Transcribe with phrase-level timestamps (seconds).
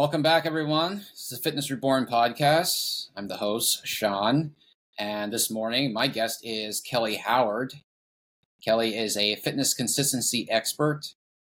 [0.00, 1.04] Welcome back, everyone.
[1.10, 3.08] This is the Fitness Reborn podcast.
[3.14, 4.52] I'm the host, Seann,
[4.98, 7.74] and this morning my guest is Kelly Howard.
[8.64, 11.16] Kelly is a fitness consistency expert,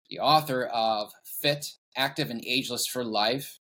[0.08, 3.58] the author of Fit, Active, and Ageless for Life.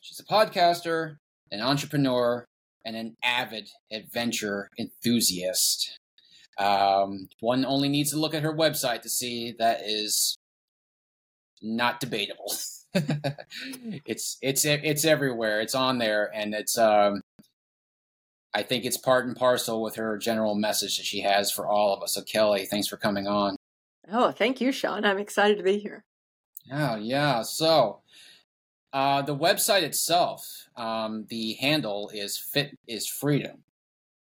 [0.00, 1.16] She's a podcaster,
[1.50, 2.44] an entrepreneur,
[2.84, 5.98] and an avid adventure enthusiast.
[6.56, 10.36] Um, one only needs to look at her website to see that is
[11.60, 12.54] not debatable.
[14.06, 15.60] it's it's it's everywhere.
[15.60, 17.20] It's on there, and it's um,
[18.54, 21.92] I think it's part and parcel with her general message that she has for all
[21.92, 22.14] of us.
[22.14, 23.56] So Kelly, thanks for coming on.
[24.10, 25.04] Oh, thank you, Seann.
[25.04, 26.04] I'm excited to be here.
[26.66, 27.42] Yeah, yeah.
[27.42, 28.00] So
[28.92, 33.64] uh, the website itself, um, the handle is fit is freedom.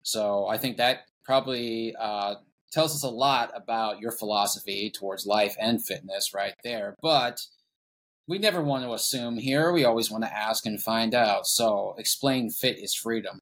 [0.02, 2.36] So I think that probably uh,
[2.70, 6.96] tells us a lot about your philosophy towards life and fitness right there.
[7.02, 7.40] But
[8.26, 9.72] we never want to assume here.
[9.72, 11.46] We always want to ask and find out.
[11.46, 13.40] So, explain fit is freedom.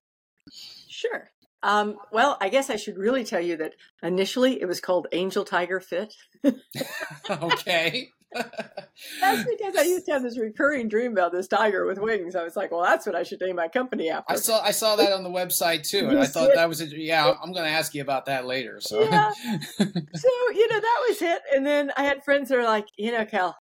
[0.89, 1.31] Sure.
[1.63, 5.45] Um, well, I guess I should really tell you that initially it was called Angel
[5.45, 6.15] Tiger Fit.
[7.31, 8.09] okay.
[9.21, 12.35] that's because I used to have this recurring dream about this tiger with wings.
[12.35, 14.33] I was like, well, that's what I should name my company after.
[14.33, 16.87] I saw I saw that on the website too, and I thought that was a,
[16.87, 17.35] yeah.
[17.43, 18.81] I'm going to ask you about that later.
[18.81, 19.31] So yeah.
[19.79, 23.13] so you know that was it, and then I had friends that are like, you
[23.13, 23.57] know, Cal,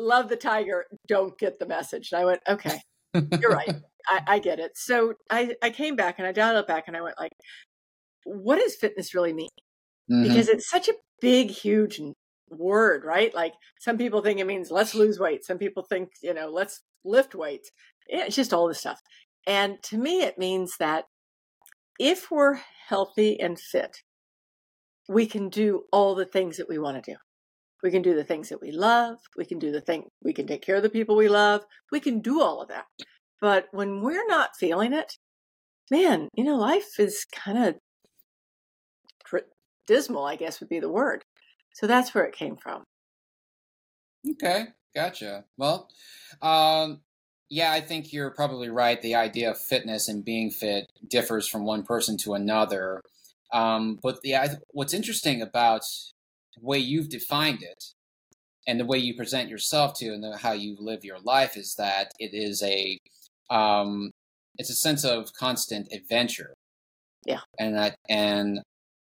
[0.00, 2.10] love the tiger, don't get the message.
[2.12, 2.80] And I went, okay,
[3.40, 3.74] you're right.
[4.08, 4.72] I, I, get it.
[4.76, 7.32] So I, I came back and I dialed it back and I went like,
[8.24, 9.48] what does fitness really mean?
[10.10, 10.22] Mm-hmm.
[10.22, 12.00] Because it's such a big, huge
[12.48, 13.34] word, right?
[13.34, 15.44] Like some people think it means let's lose weight.
[15.44, 17.70] Some people think, you know, let's lift weights.
[18.06, 19.00] It's just all this stuff.
[19.46, 21.04] And to me, it means that
[21.98, 23.98] if we're healthy and fit,
[25.08, 27.16] we can do all the things that we want to do.
[27.82, 29.18] We can do the things that we love.
[29.36, 31.64] We can do the thing, we can take care of the people we love.
[31.90, 32.86] We can do all of that.
[33.40, 35.16] But when we're not feeling it,
[35.90, 37.74] man, you know, life is kind of
[39.90, 41.24] dismal, I guess would be the word.
[41.74, 42.84] So that's where it came from.
[44.30, 45.44] Okay, gotcha.
[45.56, 45.88] Well,
[46.40, 47.00] um,
[47.48, 49.02] yeah, I think you're probably right.
[49.02, 53.02] The idea of fitness and being fit differs from one person to another.
[53.52, 55.82] Um, but yeah, what's interesting about
[56.60, 57.84] way you've defined it
[58.66, 61.74] and the way you present yourself to and the, how you live your life is
[61.76, 62.98] that it is a
[63.50, 64.10] um,
[64.56, 66.54] it's a sense of constant adventure.
[67.26, 68.60] Yeah, and that and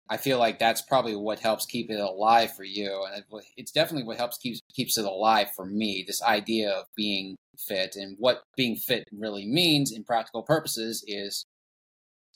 [0.09, 3.23] I feel like that's probably what helps keep it alive for you, and
[3.57, 6.03] it's definitely what helps keeps keeps it alive for me.
[6.05, 11.45] This idea of being fit and what being fit really means in practical purposes is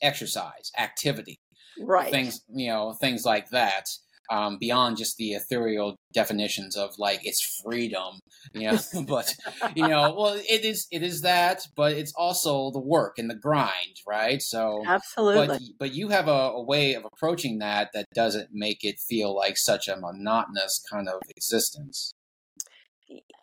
[0.01, 1.37] exercise, activity,
[1.79, 2.11] right?
[2.11, 3.89] Things you know, things like that
[4.29, 8.19] um, beyond just the ethereal definitions of like it's freedom,
[8.53, 8.79] you know.
[9.07, 9.35] but
[9.75, 13.35] you know, well, it is it is that, but it's also the work and the
[13.35, 14.41] grind, right?
[14.41, 15.47] So absolutely.
[15.47, 19.35] But but you have a, a way of approaching that that doesn't make it feel
[19.35, 22.13] like such a monotonous kind of existence.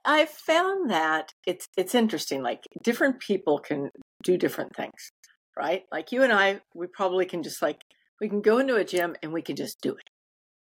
[0.04, 2.42] I found that it's it's interesting.
[2.42, 3.90] Like different people can
[4.22, 5.10] do different things,
[5.56, 5.82] right?
[5.90, 7.80] Like you and I, we probably can just like
[8.20, 10.08] we can go into a gym and we can just do it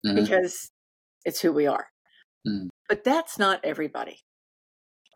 [0.06, 0.16] mm-hmm.
[0.16, 0.70] because
[1.24, 1.86] it's who we are.
[2.46, 2.68] Mm.
[2.88, 4.18] But that's not everybody,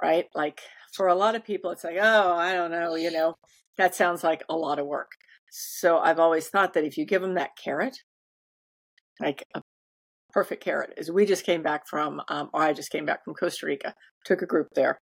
[0.03, 0.27] right?
[0.35, 0.61] Like
[0.95, 3.35] for a lot of people, it's like, oh, I don't know, you know,
[3.77, 5.11] that sounds like a lot of work.
[5.51, 7.99] So I've always thought that if you give them that carrot,
[9.21, 9.63] like a
[10.33, 13.35] perfect carrot, is we just came back from, um, or I just came back from
[13.35, 13.95] Costa Rica,
[14.25, 14.99] took a group there,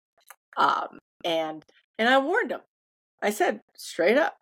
[0.58, 1.64] um, and
[1.98, 2.62] and I warned them.
[3.22, 4.36] I said straight up,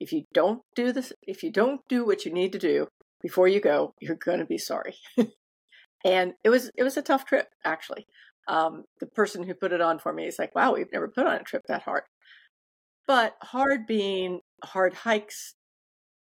[0.00, 2.88] if you don't do this, if you don't do what you need to do,
[3.22, 4.96] before you go, you're going to be sorry.
[6.04, 8.06] and it was it was a tough trip actually.
[8.48, 11.26] Um, the person who put it on for me is like, "Wow, we've never put
[11.26, 12.02] on a trip that hard."
[13.06, 15.54] But hard being hard hikes,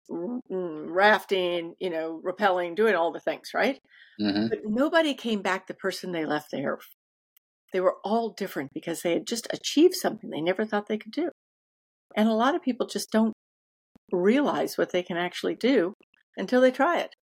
[0.10, 3.80] mm, rafting, you know, rappelling, doing all the things, right?
[4.22, 4.48] Mm-hmm.
[4.50, 6.78] But nobody came back the person they left there.
[7.74, 11.12] They were all different because they had just achieved something they never thought they could
[11.12, 11.30] do.
[12.16, 13.34] And a lot of people just don't
[14.12, 15.94] realize what they can actually do
[16.38, 17.16] until they try it.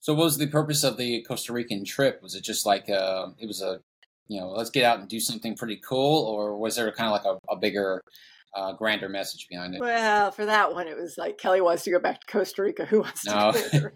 [0.00, 2.22] So, what was the purpose of the Costa Rican trip?
[2.22, 3.80] Was it just like uh, it was a,
[4.28, 7.12] you know, let's get out and do something pretty cool, or was there kind of
[7.12, 8.02] like a, a bigger,
[8.54, 9.80] uh, grander message behind it?
[9.80, 12.84] Well, for that one, it was like Kelly wants to go back to Costa Rica.
[12.84, 13.52] Who wants no.
[13.52, 13.92] to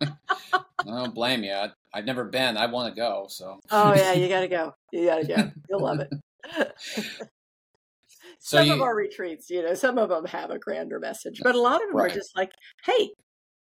[0.00, 0.06] go?
[0.40, 1.52] I don't blame you.
[1.52, 2.56] I, have never been.
[2.56, 3.26] I want to go.
[3.28, 3.60] So.
[3.70, 4.74] Oh yeah, you got to go.
[4.90, 5.50] You got to go.
[5.68, 6.72] You'll love it.
[8.50, 11.40] So some you, of our retreats, you know, some of them have a grander message,
[11.44, 12.10] but a lot of them right.
[12.10, 12.52] are just like,
[12.84, 13.10] hey,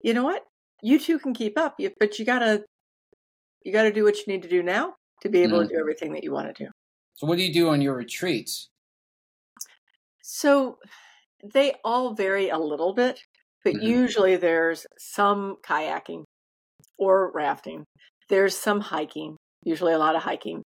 [0.02, 0.44] you know what?
[0.82, 2.64] You two can keep up, but you gotta
[3.64, 5.66] you gotta do what you need to do now, to be able Mhm.
[5.66, 6.70] to do everything that you want to do.
[7.16, 8.70] So, what do you do on your retreats?
[10.22, 10.78] So
[11.44, 13.20] they all vary a little bit,
[13.64, 13.80] but Mhm.
[13.80, 16.24] usually there's some kayaking
[16.98, 17.84] or rafting.
[18.28, 20.62] There's some hiking, usually a lot of hiking.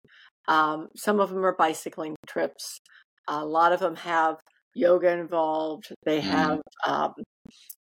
[0.48, 2.78] Um, some of them are bicycling trips.
[3.28, 4.36] A lot of them have
[4.74, 5.92] yoga involved.
[6.04, 6.22] They Mhm.
[6.22, 7.14] have um,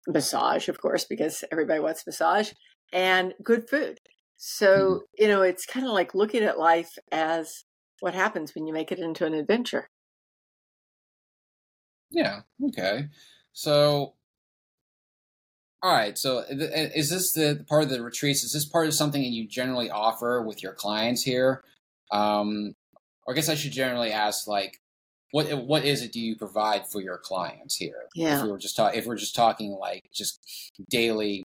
[0.09, 2.53] massage, of course, because everybody wants massage
[2.93, 3.99] and good food.
[4.37, 7.65] So, you know, it's kind of like looking at life as
[8.01, 9.89] what happens when you make it into an adventure.
[12.11, 12.43] Yeah.
[12.69, 13.09] Okay.
[13.53, 14.17] So,
[15.83, 16.19] all right.
[16.19, 18.45] So, uh, is this the part of the retreats?
[18.45, 21.65] Is this part of something that you generally offer with your clients here?
[22.13, 22.75] Um,
[23.27, 24.81] or I guess I should generally ask, like,
[25.33, 28.07] what what is it do you provide for your clients here?
[28.15, 28.39] Yeah.
[28.39, 30.41] If we were just talk, if we're just talking like just
[30.91, 31.45] daily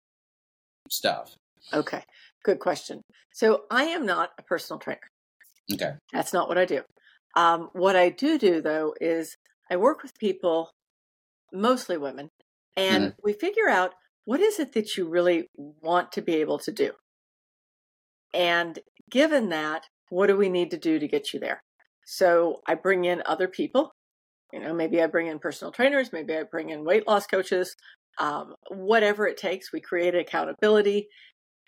[0.90, 1.34] stuff.
[1.72, 2.02] Okay.
[2.44, 3.02] Good question.
[3.32, 5.00] So, I am not a personal trainer.
[5.72, 5.92] Okay.
[6.12, 6.82] That's not what I do.
[7.36, 9.36] Um, what I do do, though, is
[9.70, 10.70] I work with people,
[11.52, 12.30] mostly women,
[12.76, 13.94] and we figure out
[14.24, 16.92] what is it that you really want to be able to do.
[18.32, 18.78] And
[19.10, 21.62] given that, what do we need to do to get you there?
[22.10, 23.92] So I bring in other people.
[24.50, 27.76] You know, maybe I bring in personal trainers, maybe I bring in weight loss coaches,
[28.18, 29.74] um, whatever it takes.
[29.74, 31.08] We create accountability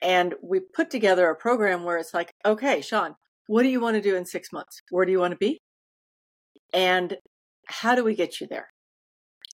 [0.00, 3.16] and we put together a program where it's like, okay, Seann,
[3.48, 4.80] what do you want to do in six months?
[4.88, 5.58] Where do you want to be?
[6.72, 7.18] And
[7.66, 8.70] how do we get you there?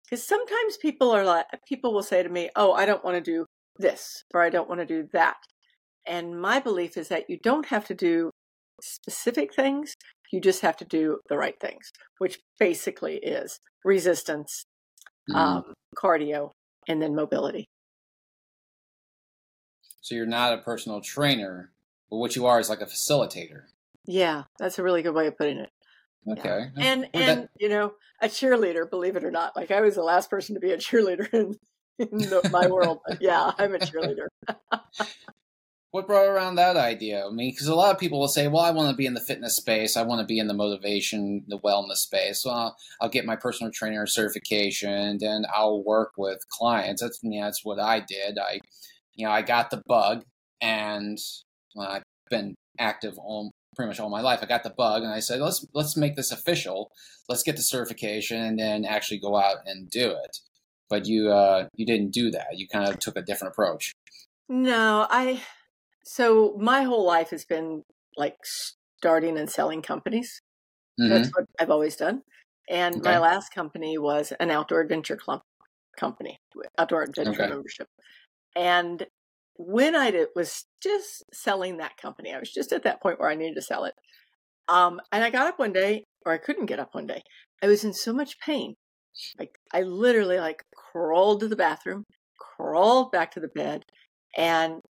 [0.04, 3.20] Because sometimes people are like, people will say to me, oh, I don't want to
[3.20, 3.44] do
[3.76, 5.38] this or I don't want to do that.
[6.06, 8.30] And my belief is that you don't have to do
[8.80, 9.94] specific things.
[10.32, 14.64] You just have to do the right things, which basically is resistance,
[15.30, 15.36] Mhm.
[15.36, 16.50] um, cardio,
[16.88, 17.66] and then mobility.
[20.00, 21.72] so you're not a personal trainer,
[22.08, 23.64] but what you are is like a facilitator.
[24.04, 25.68] Yeah, that's a really good way of putting it.
[26.28, 26.70] Okay.
[26.76, 29.96] And Well, and that- you know, a cheerleader, believe it or not, like I was
[29.96, 31.56] the last person to be a cheerleader in,
[31.98, 33.00] in the, my world.
[33.20, 34.28] Yeah, I'm a cheerleader.
[35.92, 37.24] What brought around that idea?
[37.26, 39.14] I mean, because a lot of people will say, "Well, I want to be in
[39.14, 39.96] the fitness space.
[39.96, 42.42] I want to be in the motivation, the wellness space.
[42.42, 47.64] So I'll, get my personal trainer certification, and I'll work with clients." That's know, that's
[47.64, 48.38] what I did.
[48.38, 48.60] I,
[49.14, 50.24] you know, I got the bug,
[50.60, 51.18] and
[51.74, 54.40] well, I've been active all pretty much all my life.
[54.42, 56.90] I got the bug, and I said, "Let's let's make this official.
[57.28, 60.38] Let's get the certification, and then actually go out and do it."
[60.90, 62.48] But you uh, you didn't do that.
[62.54, 63.92] You kind of took a different approach.
[64.48, 65.42] No, I.
[66.06, 67.82] So my whole life has been
[68.16, 70.40] like starting and selling companies.
[70.98, 71.06] Mhm.
[71.08, 72.22] That's what I've always done.
[72.68, 75.42] And my last company was an outdoor adventure club
[75.98, 76.38] company,
[76.78, 77.46] outdoor adventure Okay.
[77.46, 77.88] membership.
[78.56, 79.06] And
[79.56, 83.30] when I did, was just selling that company, I was just at that point where
[83.30, 83.94] I needed to sell it.
[84.68, 87.22] Um, and I got up one day, or I couldn't get up one day.
[87.62, 88.74] I was in so much pain.
[89.38, 92.04] Like I literally like crawled to the bathroom,
[92.38, 93.84] crawled back to the bed,
[94.36, 94.80] and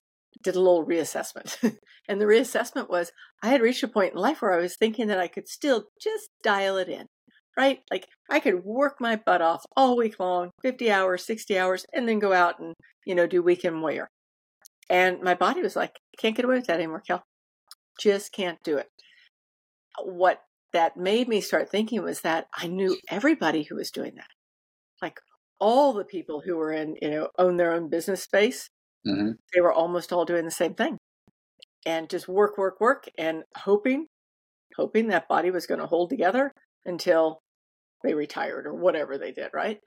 [0.43, 1.57] did a little reassessment.
[2.09, 3.13] and the reassessment was
[3.43, 5.87] I had reached a point in life where I was thinking that I could still
[6.01, 7.07] just dial it in,
[7.57, 7.81] right?
[7.91, 12.09] Like I could work my butt off all week long, 50 hours, 60 hours, and
[12.09, 12.75] then go out and,
[13.05, 14.09] you know, do weekend warrior.
[14.89, 17.23] And my body was like, can't get away with that anymore, Kel.
[18.01, 18.87] Just can't do it.
[20.03, 20.41] What
[20.73, 24.29] that made me start thinking was that I knew everybody who was doing that.
[25.01, 25.19] Like
[25.59, 28.69] all the people who were in, you know, own their own business space,
[29.05, 30.99] hmm they were almost all doing the same thing
[31.87, 34.07] and just work, work, work, and hoping,
[34.77, 36.53] hoping that body was going to hold together
[36.87, 37.41] until
[38.05, 39.81] they retired or whatever they did, right?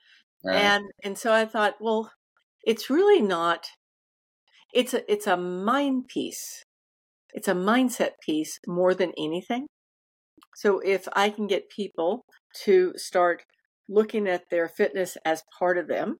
[0.44, 0.74] Right.
[0.74, 2.12] And and so I thought, well,
[2.64, 3.68] it's really not.
[4.72, 6.64] It's a it's a mind piece.
[7.34, 9.68] It's a mindset piece more than anything.
[10.56, 12.24] So if I can get people
[12.64, 13.44] to start
[13.88, 16.18] looking at their fitness as part of them,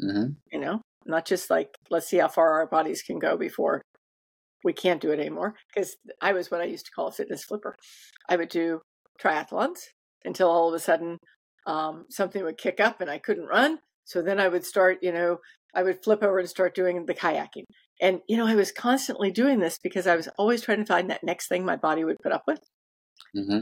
[0.00, 3.82] hmm you know, not just like let's see how far our bodies can go before
[4.64, 5.54] we can't do it anymore.
[5.74, 7.76] Because I was what I used to call a fitness flipper.
[8.28, 8.80] I would do
[9.22, 9.78] triathlons
[10.24, 11.18] until all of a sudden
[11.66, 13.78] um, something would kick up and I couldn't run.
[14.04, 15.38] So then I would start, you know,
[15.74, 17.64] I would flip over and start doing the kayaking.
[18.00, 21.10] And, you know, I was constantly doing this because I was always trying to find
[21.10, 22.60] that next thing my body would put up with.
[23.34, 23.60] hmm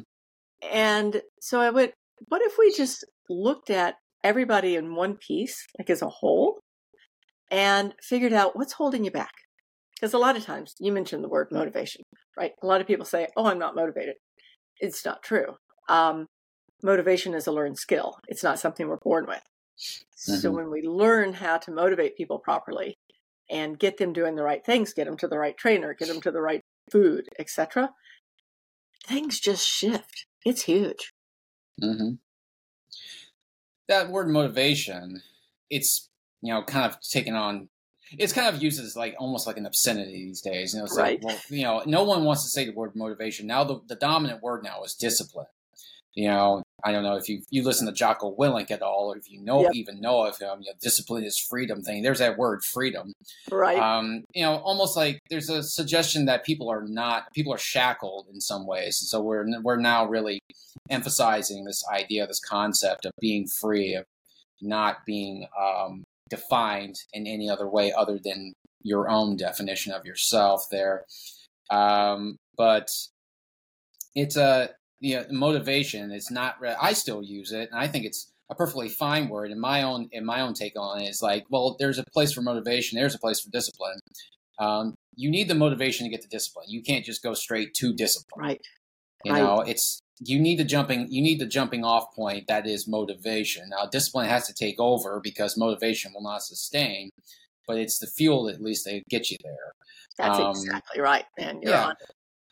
[0.62, 1.92] And so I went,
[2.28, 6.60] what if we just looked at everybody in one piece, like as a whole,
[7.50, 9.32] and figured out what's holding you back?
[9.94, 12.02] Because a lot of times, you mentioned the word motivation,
[12.36, 12.52] right?
[12.62, 14.16] A lot of people say, oh, I'm not motivated.
[14.78, 15.56] It's not true.
[15.88, 16.26] Um,
[16.82, 19.42] motivation is a learned skill, it's not something we're born with.
[20.14, 20.54] So Mhm.
[20.54, 22.96] when we learn how to motivate people properly
[23.48, 26.20] and get them doing the right things, get them to the right trainer, get them
[26.22, 27.94] to the right food, etc.,
[29.06, 30.26] things just shift.
[30.44, 31.12] It's huge.
[31.82, 32.14] Mm-hmm.
[33.88, 35.22] That word motivation,
[35.70, 36.08] it's
[36.46, 37.68] you know kind of taken on.
[38.18, 40.72] It's kind of used as like almost like an obscenity these days.
[40.72, 41.22] You know, it's Right.
[41.22, 43.48] like, well, you know, no one wants to say the word motivation.
[43.48, 45.46] Now the, the dominant word now is discipline.
[46.14, 49.16] You know, I don't know if you you listen to Jocko Willink at all, or
[49.18, 49.72] if you know Yep.
[49.74, 50.62] even know of him.
[50.62, 52.02] You know, discipline is freedom thing.
[52.02, 53.12] There's that word freedom.
[53.50, 53.76] Right.
[53.78, 58.28] um, you know, almost like there's a suggestion that people are not people are shackled
[58.32, 60.38] in some ways, and so we're we're now really
[60.90, 64.04] emphasizing this idea, this concept of being free, of
[64.62, 68.52] not being um, defined in any other way other than
[68.82, 70.64] your own definition of yourself.
[70.70, 71.04] There,
[71.70, 72.88] um, but
[74.14, 76.10] it's a you know, motivation.
[76.10, 76.56] It's not.
[76.60, 79.50] re- I still use it, and I think it's a perfectly fine word.
[79.50, 82.32] In my own in my own take on it is like, well, there's a place
[82.32, 82.96] for motivation.
[82.98, 83.98] There's a place for discipline.
[84.58, 86.66] Um, you need the motivation to get the discipline.
[86.68, 88.46] You can't just go straight to discipline.
[88.46, 88.60] right.
[89.24, 89.42] You Right.
[89.42, 93.68] know, it's you need the jumping you need the jumping off point that is motivation.
[93.70, 97.10] Now discipline has to take over because motivation will not sustain,
[97.66, 99.72] but it's the fuel at least that get you there.
[100.18, 101.60] That's Um, exactly right, man.
[101.62, 101.86] You're yeah.
[101.88, 101.94] on.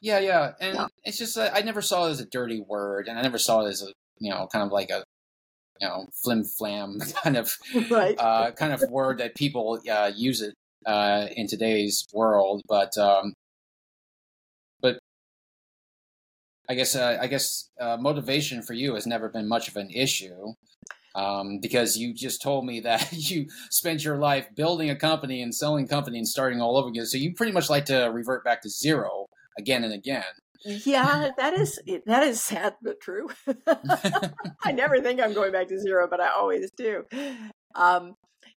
[0.01, 0.87] Yeah, yeah, and Yeah.
[1.05, 3.65] it's just uh, I never saw it as a dirty word, and I never saw
[3.65, 3.87] it as a
[4.19, 5.03] you know kind of like a
[5.81, 7.51] you know flim flam kind of
[7.91, 8.15] Right.
[8.19, 10.53] uh, kind of word that people uh, use it
[10.85, 12.61] uh, in today's world.
[12.69, 13.33] But um,
[16.69, 19.91] I guess uh, I guess uh, motivation for you has never been much of an
[19.91, 20.55] issue.
[21.17, 25.55] Um, because you just told me that you spent your life building a company and
[25.55, 27.07] selling company and starting all over again.
[27.07, 29.27] So you pretty much like to revert back to zero
[29.59, 30.25] again and again.
[30.65, 33.29] yeah, that is that is sad but true.
[34.65, 37.05] I never think I'm going back to zero, but I always do.
[37.75, 38.15] Um,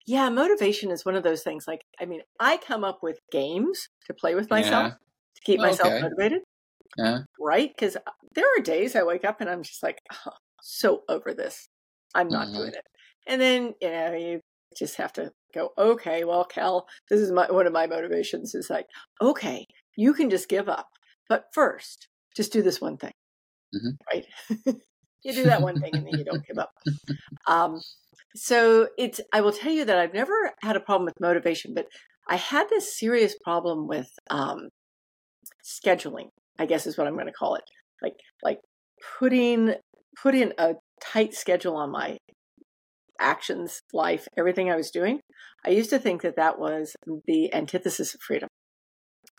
[0.06, 1.64] yeah, motivation is one of those things.
[1.66, 5.94] Like, I mean, I come up with games to play with myself to keep myself
[5.94, 6.00] Okay.
[6.00, 6.42] motivated,
[6.96, 7.18] Yeah.
[7.38, 7.70] right?
[7.74, 7.96] Because
[8.34, 11.68] there are days I wake up and I'm just like, oh, so over this.
[12.14, 12.54] I'm not Mhm.
[12.54, 12.86] doing it.
[13.26, 14.40] And then you know you
[14.76, 15.70] just have to go.
[15.78, 18.54] Okay, well, Cal, this is my one of my motivations.
[18.54, 18.86] Is like,
[19.20, 20.88] okay, you can just give up,
[21.28, 23.12] but first, just do this one thing,
[23.74, 23.96] Mhm.
[24.12, 24.26] right?
[25.24, 26.72] you do that one thing and then you don't give up.
[27.48, 27.80] Um,
[28.34, 29.20] so it's.
[29.32, 31.86] I will tell you that I've never had a problem with motivation, but
[32.28, 34.68] I had this serious problem with um,
[35.64, 36.30] scheduling.
[36.58, 37.64] I guess is what I'm going to call it.
[38.02, 38.60] Like like
[39.18, 39.74] putting
[40.22, 42.16] putting a tight schedule on my
[43.20, 45.20] actions, life, everything I was doing.
[45.64, 46.94] I used to think that that was
[47.26, 48.48] the antithesis of freedom.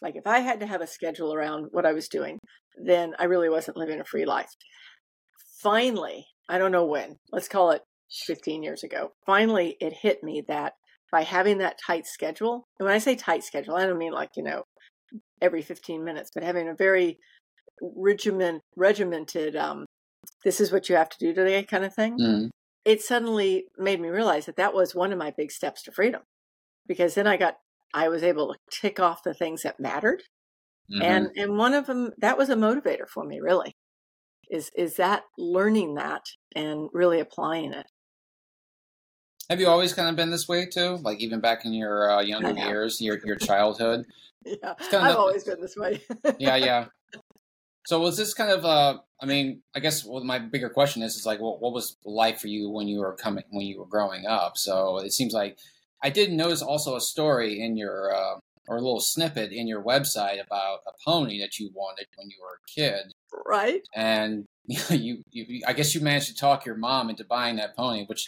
[0.01, 2.39] Like if I had to have a schedule around what I was doing,
[2.83, 4.49] then I really wasn't living a free life.
[5.61, 7.81] Finally, I don't know when, let's call it
[8.25, 10.73] 15 years ago, finally it hit me that
[11.11, 14.29] by having that tight schedule, and when I say tight schedule, I don't mean like,
[14.35, 14.63] you know,
[15.41, 17.19] every 15 minutes, but having a very
[17.81, 19.85] regiment, regimented, um,
[20.45, 22.49] this is what you have to do today kind of thing Mhm.
[22.85, 26.23] it suddenly made me realize that that was one of my big steps to freedom
[26.87, 27.55] because then i got
[27.93, 30.23] i was able to tick off the things that mattered
[30.89, 31.27] Mhm.
[31.27, 33.73] and and one of them that was a motivator for me really
[34.49, 36.23] is is that learning that
[36.55, 37.87] and really applying it
[39.49, 40.97] Have you always kind of been this way too?
[40.97, 44.05] Like even back in your uh, younger years, your your childhood?
[44.61, 46.01] Yeah i've not- always been this way
[46.39, 46.85] Yeah, yeah.
[47.87, 51.15] So was this kind of uh I mean, I guess well, my bigger question is
[51.15, 53.85] is like what what was life for you when you were coming when you were
[53.85, 54.57] growing up?
[54.57, 55.57] So it seems like
[56.03, 59.81] I did notice also a story in your uh, or a little snippet in your
[59.81, 63.13] website about a pony that you wanted when you were a kid.
[63.45, 64.43] right and
[64.89, 68.27] you, you I guess you managed to talk your mom into buying that pony, which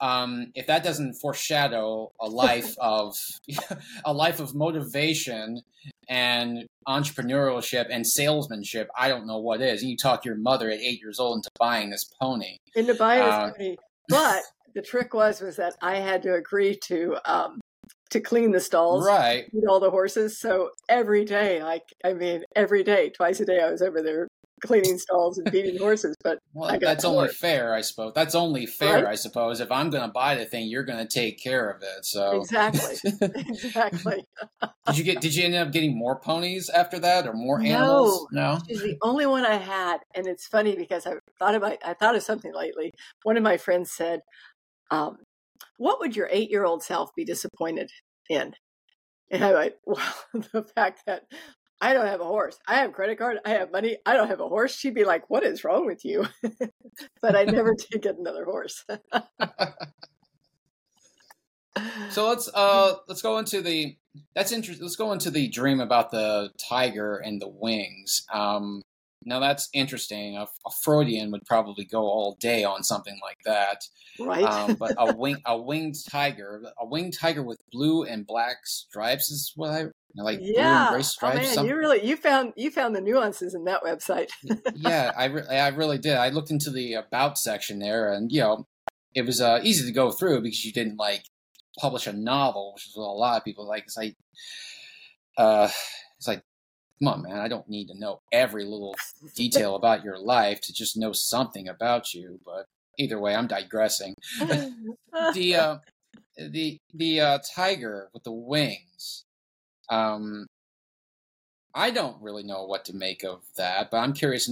[0.00, 3.14] um, if that doesn't foreshadow a life of
[4.04, 5.60] a life of motivation
[6.08, 9.82] and entrepreneurship and salesmanship, I don't know what is.
[9.82, 12.56] And you talk your mother at eight years old into buying this pony.
[12.74, 13.76] into buying Uh, this pony
[14.08, 14.42] but
[14.74, 17.60] the trick was was that i had to agree to um
[18.10, 19.44] to clean the stalls Right.
[19.52, 20.40] feed all the horses.
[20.40, 24.26] So every day, like I mean, every day, twice a day, I was over there
[24.60, 26.16] cleaning stalls and feeding horses.
[26.22, 28.12] But Well, that's only fair, I suppose.
[28.14, 29.12] That's only fair, Right?
[29.12, 29.60] I suppose.
[29.60, 32.04] If I'm going to buy the thing, you're going to take care of it.
[32.04, 32.96] So, exactly,
[33.48, 34.24] exactly.
[34.86, 35.20] did you get?
[35.20, 37.64] Did you end up getting more ponies after that, or more No.
[37.68, 38.26] animals?
[38.32, 38.58] No.
[38.68, 42.16] She's the only one I had, and it's funny because I thought about I thought
[42.16, 42.90] of something lately.
[43.22, 44.20] One of my friends said,
[44.90, 45.18] um,
[45.78, 47.90] "What would your eight-year-old self be disappointed
[48.28, 48.54] in?"
[49.30, 51.24] And I went, "Well, the fact that."
[51.80, 52.58] I don't have a horse.
[52.66, 53.38] I have credit card.
[53.44, 53.96] I have money.
[54.04, 54.74] I don't have a horse.
[54.74, 56.26] She'd be like, "What is wrong with you?"
[57.22, 58.84] but I never did get another horse.
[62.10, 63.96] So let's uh let's go into the
[64.34, 64.84] that's interesting.
[64.84, 68.26] Let's go into the dream about the tiger and the wings.
[68.32, 68.82] Um,
[69.24, 70.36] Now that's interesting.
[70.36, 73.82] A, a, Freudian would probably go all day on something like that.
[74.18, 74.44] Right.
[74.44, 79.30] Um, but a wing, a winged tiger, a winged tiger with blue and black stripes
[79.30, 79.86] is what I
[80.16, 80.38] like.
[80.40, 80.88] Yeah.
[80.88, 81.56] Blue and stripes.
[81.56, 84.30] Oh, man, you really you found you found the nuances in that website.
[84.74, 86.16] yeah, I re- I really did.
[86.16, 88.66] I looked into the about section there, and you know,
[89.14, 91.24] it was uh, easy to go through because you didn't like
[91.78, 93.84] publish a novel, which is what a lot of people like.
[93.84, 94.16] It's like,
[95.36, 95.68] uh,
[96.18, 96.42] it's like
[97.00, 98.94] come on, man, I don't need to know every little
[99.34, 102.40] detail about your life to just know something about you.
[102.44, 102.66] But
[102.98, 104.14] either way, I'm digressing.
[104.38, 105.78] the uh,
[106.36, 109.24] the the uh, tiger with the wings.
[109.88, 110.46] Um,
[111.72, 114.50] I don't really know what to make of that, but I'm curious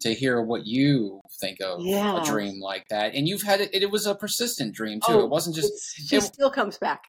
[0.00, 2.22] to hear what you think of yeah.
[2.22, 3.14] a dream like that.
[3.14, 5.14] And you've had it; it was a persistent dream too.
[5.14, 5.72] Oh, it wasn't just.
[5.96, 7.04] She it, still comes back.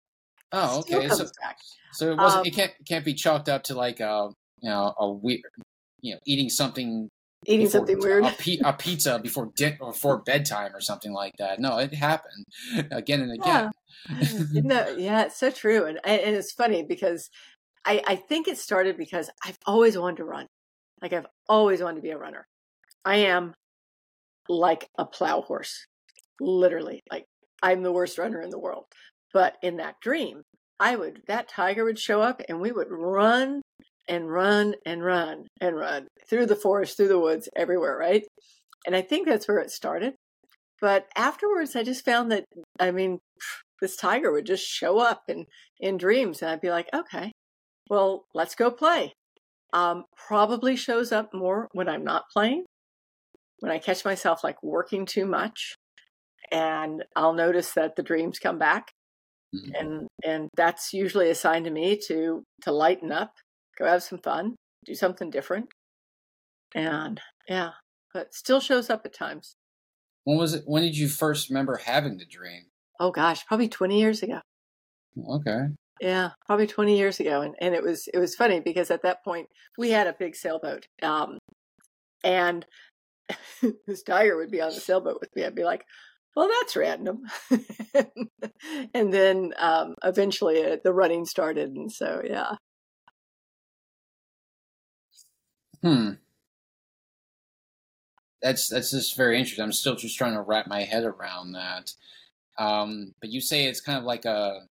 [0.53, 1.09] Oh, okay.
[1.09, 1.25] So,
[1.91, 2.41] so, it wasn't.
[2.41, 4.27] Um, it can't can't be chalked up to like a uh,
[4.61, 5.41] you know a weird,
[6.01, 7.09] you know, eating something.
[7.45, 8.23] Eating before, something weird.
[8.23, 11.59] A, a pizza before di- or before bedtime or something like that.
[11.59, 12.45] No, it happened
[12.91, 13.71] again and again.
[14.09, 17.29] Yeah, no, yeah it's so true, and and it's funny because
[17.83, 20.45] I I think it started because I've always wanted to run,
[21.01, 22.45] like I've always wanted to be a runner.
[23.03, 23.55] I am
[24.47, 25.87] like a plow horse,
[26.39, 27.01] literally.
[27.11, 27.25] Like
[27.61, 28.85] I'm the worst runner in the world.
[29.33, 30.43] But in that dream,
[30.79, 33.61] I would, that tiger would show up and we would run
[34.07, 38.23] and run and run and run through the forest, through the woods, everywhere, right?
[38.85, 40.13] And I think that's where it started.
[40.81, 42.43] But afterwards, I just found that,
[42.79, 43.19] I mean,
[43.81, 45.45] this tiger would just show up in,
[45.79, 47.31] in dreams and I'd be like, okay,
[47.89, 49.13] well, let's go play.
[49.71, 52.65] Um, probably shows up more when I'm not playing,
[53.59, 55.75] when I catch myself like working too much.
[56.51, 58.91] And I'll notice that the dreams come back
[59.53, 59.71] Mm-hmm.
[59.75, 63.33] And and that's usually a sign to me to to lighten up,
[63.77, 65.67] go have some fun, do something different.
[66.75, 67.71] And yeah,
[68.13, 69.55] but still shows up at times.
[70.23, 72.63] When was it when did you first remember having the dream?
[72.99, 74.39] Oh gosh, probably 20 years ago.
[75.29, 75.67] Okay.
[76.01, 79.23] Yeah, probably 20 years ago and and it was it was funny because at that
[79.23, 80.87] point we had a big sailboat.
[81.01, 81.37] Um
[82.23, 82.65] and
[83.87, 85.45] this tiger would be on the sailboat with me.
[85.45, 85.85] I'd be like,
[86.35, 87.21] well, that's random.
[88.93, 91.71] and then um, eventually uh, the running started.
[91.71, 92.55] And so, yeah.
[95.81, 96.11] Hmm.
[98.41, 99.63] That's that's just very interesting.
[99.63, 101.93] I'm still just trying to wrap my head around that.
[102.57, 104.61] Um, but you say it's kind of like a,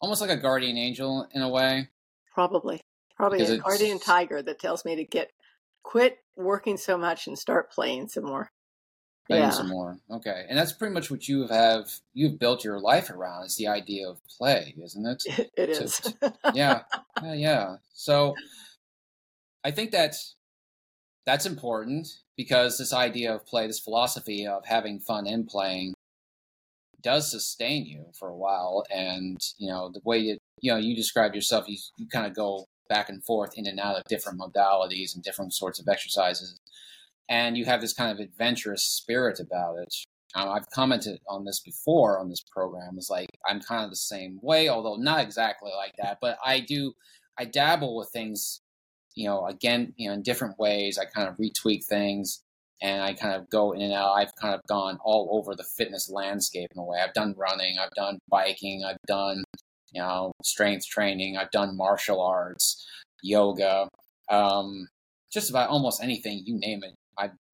[0.00, 1.88] almost like a guardian angel in a way.
[2.32, 2.80] Probably,
[3.16, 5.30] probably because a guardian tiger that tells me to get
[5.82, 8.50] quit working so much and start playing some more
[9.28, 9.50] playing yeah.
[9.50, 9.98] some more.
[10.10, 13.68] Okay, and that's pretty much what you have you've built your life around is the
[13.68, 15.50] idea of play, isn't it?
[15.56, 16.00] It is.
[16.00, 16.82] To, yeah,
[17.22, 17.76] yeah, yeah.
[17.92, 18.34] So
[19.64, 20.34] I think that's
[21.26, 25.94] that's important because this idea of play, this philosophy of having fun in playing,
[27.02, 28.84] does sustain you for a while.
[28.90, 32.34] And you know the way you you know you describe yourself, you you kind of
[32.34, 36.58] go back and forth in and out of different modalities and different sorts of exercises
[37.28, 39.94] and you have this kind of adventurous spirit about it.
[40.34, 42.98] Um, I've commented on this before on this program.
[42.98, 46.18] Is like I'm kind of the same way, although not exactly like that.
[46.20, 46.92] But I do,
[47.38, 48.60] I dabble with things,
[49.14, 50.98] you know, again, you know, in different ways.
[50.98, 52.42] I kind of retweak things,
[52.82, 54.12] and I kind of go in and out.
[54.12, 56.98] I've kind of gone all over the fitness landscape in a way.
[57.02, 59.44] I've done running, I've done biking, I've done,
[59.92, 62.86] you know, strength training, I've done martial arts,
[63.22, 63.88] yoga,
[64.28, 64.88] um,
[65.32, 66.94] just about almost anything you name it.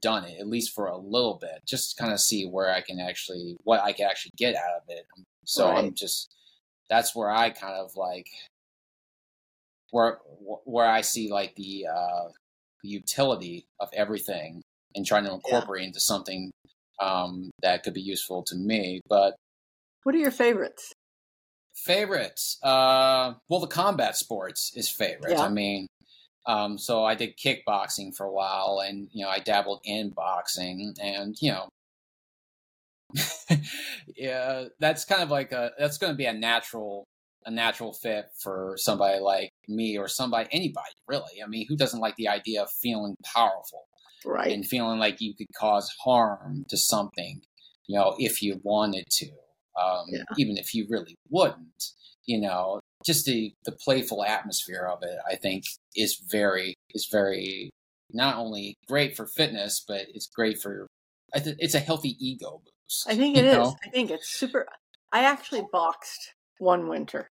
[0.04, 3.00] Done it at least for a little bit, just kind of see where I can
[3.00, 5.06] actually what I can actually get out of it.
[5.46, 5.78] So right.
[5.78, 6.30] I'm just
[6.90, 8.26] that's where I kind of like
[9.92, 10.18] where
[10.64, 12.28] where I see like the uh,
[12.82, 14.60] the utility of everything
[14.94, 15.86] and trying to incorporate yeah.
[15.86, 16.50] into something
[17.00, 19.00] um, that could be useful to me.
[19.08, 19.36] But
[20.02, 20.92] what are your favorites?
[21.74, 22.58] Favorites?
[22.62, 25.32] Uh, well, the combat sports is favorite.
[25.32, 25.44] Yeah.
[25.44, 25.86] I mean,
[26.46, 30.94] um, so I did kickboxing for a while, and you know I dabbled in boxing,
[31.02, 31.68] and you know,
[34.16, 37.04] yeah, that's kind of like a that's going to be a natural
[37.46, 41.42] a natural fit for somebody like me or somebody anybody really.
[41.42, 43.86] I mean, who doesn't like the idea of feeling powerful,
[44.26, 47.40] right, and feeling like you could cause harm to something,
[47.86, 49.30] you know, if you wanted to,
[49.82, 50.24] um, yeah.
[50.36, 51.84] even if you really wouldn't,
[52.26, 55.64] you know, just the the playful atmosphere of it, I think,
[55.94, 57.70] is very is very
[58.12, 60.86] not only great for fitness, but it's great for
[61.34, 63.06] it's a healthy ego boost.
[63.08, 63.56] I think it is.
[63.56, 63.76] Know?
[63.84, 64.66] I think it's super.
[65.12, 67.28] I actually boxed one winter,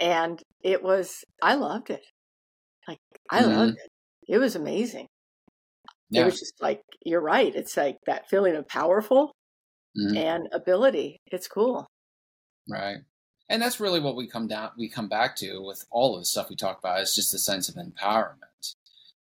[0.00, 2.04] and it was I loved it.
[2.86, 2.98] Like
[3.30, 3.50] I mm-hmm.
[3.50, 3.90] loved it.
[4.28, 5.06] it was amazing.
[6.10, 6.22] Yeah.
[6.22, 7.54] It was just like you're right.
[7.54, 9.32] It's like that feeling of powerful
[9.96, 10.16] Mhm.
[10.16, 11.18] and ability.
[11.26, 11.86] It's cool.
[12.68, 12.98] Right.
[13.48, 16.26] And that's really what we come down we come back to with all of the
[16.26, 18.74] stuff we talk about is just the sense of empowerment.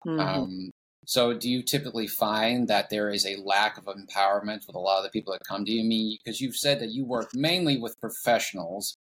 [0.06, 0.20] Mhm.
[0.20, 0.72] Um,
[1.06, 4.98] so do you typically find that there is a lack of empowerment with a lot
[4.98, 5.82] of the people that come to you?
[5.82, 8.98] I mean, because you've said that you work mainly with professionals,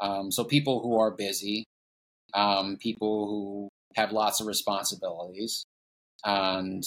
[0.00, 1.64] um, so people who are busy,
[2.34, 5.64] um, people who have lots of responsibilities,
[6.24, 6.84] and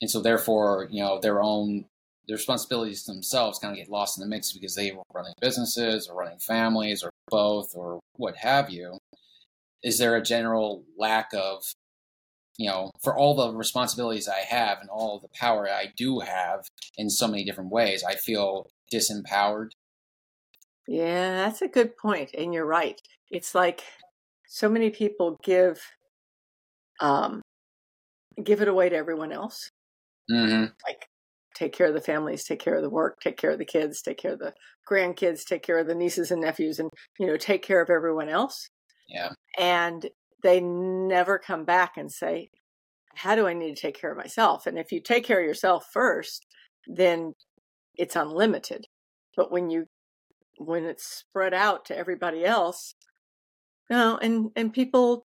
[0.00, 1.86] and so therefore, you know, their own
[2.26, 6.08] their responsibilities themselves kind of get lost in the mix because they were running businesses
[6.08, 8.98] or running families or both or what have you.
[9.82, 11.62] Is there a general lack of,
[12.56, 16.60] you know, for all the responsibilities I have and all the power I do have
[16.96, 19.70] in so many different ways, I feel disempowered.
[20.86, 23.00] Yeah, that's a good point, and you're right.
[23.30, 23.82] It's like
[24.46, 25.80] so many people give
[27.00, 27.42] um
[28.42, 29.70] give it away to everyone else.
[30.30, 30.66] Mm-hmm.
[30.86, 31.06] Like
[31.54, 34.02] take care of the families, take care of the work, take care of the kids,
[34.02, 34.54] take care of the
[34.90, 38.28] grandkids, take care of the nieces and nephews and you know, take care of everyone
[38.28, 38.68] else.
[39.08, 39.30] Yeah.
[39.58, 40.06] And
[40.42, 42.50] they never come back and say,
[43.16, 44.66] How do I need to take care of myself?
[44.66, 46.44] And if you take care of yourself first,
[46.86, 47.32] then
[47.96, 48.86] it's unlimited.
[49.36, 49.86] But when you
[50.58, 52.94] when it's spread out to everybody else,
[53.90, 55.24] you know, and and people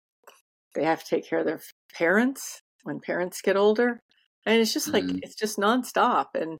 [0.74, 1.60] they have to take care of their
[1.94, 4.00] parents when parents get older,
[4.46, 5.20] and it's just like Mhm.
[5.22, 6.58] it's just nonstop, and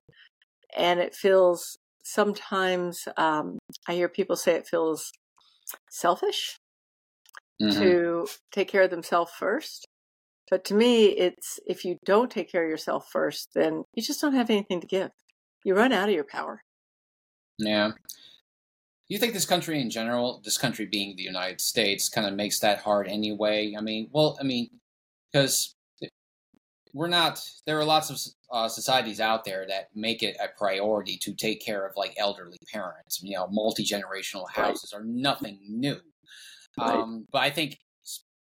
[0.77, 5.13] and it feels sometimes um, I hear people say it feels
[5.91, 6.57] selfish
[7.61, 7.97] Mhm.
[8.21, 9.87] to take care of themselves first.
[10.51, 14.21] But to me, it's if you don't take care of yourself first, then you just
[14.21, 15.11] don't have anything to give.
[15.65, 16.63] You run out of your power.
[17.59, 17.93] Yeah.
[19.09, 22.59] You think this country in general, this country being the United States, kind of makes
[22.61, 23.75] that hard anyway?
[23.77, 24.81] I mean, well, I mean,
[25.33, 25.76] because
[26.97, 28.19] we're not, there are lots of
[28.51, 32.57] uh, societies out there that make it a priority to take care of like elderly
[32.73, 33.21] parents.
[33.23, 34.69] You know, multi generational Right.
[34.69, 35.99] houses are nothing new.
[36.79, 36.99] Right.
[36.99, 37.77] Um, but I think,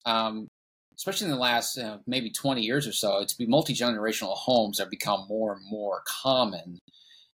[0.06, 0.48] um,
[0.96, 4.80] especially in the last uh, maybe 20 years or so, it's be multi generational homes
[4.80, 6.80] have become more and more common.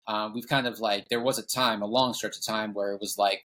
[0.06, 2.94] Uh, we've kind of like, there was a time, a long stretch of time, where
[2.94, 3.48] it was like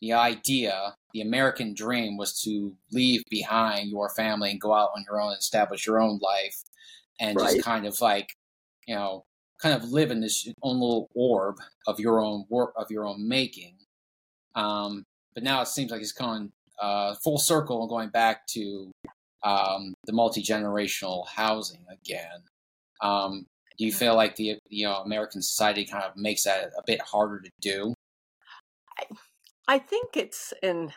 [0.00, 5.04] the idea, the American dream was to leave behind your family and go out on
[5.06, 6.62] your own and establish your own life
[7.20, 7.54] and Right.
[7.54, 8.34] just kind of like,
[8.86, 9.24] you know,
[9.62, 13.26] kind of live in this own little orb of your own work, of your own
[13.26, 13.76] making.
[14.54, 18.90] Um, but now it seems like it's gone uh, full circle and going back to
[19.42, 22.42] um, the multi generational housing again.
[23.00, 23.46] Um,
[23.78, 27.00] do you feel like the you know American society kind of makes that a bit
[27.00, 27.94] harder to do?
[29.66, 30.92] I think it's in.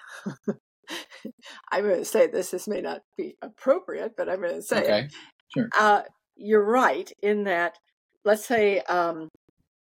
[1.71, 2.51] I'm going to say this.
[2.51, 5.13] This may not be appropriate, but I'm going to say it.
[5.49, 5.71] Sure.
[5.77, 6.03] Uh,
[6.35, 7.77] you're right in that.
[8.25, 9.29] Let's say um,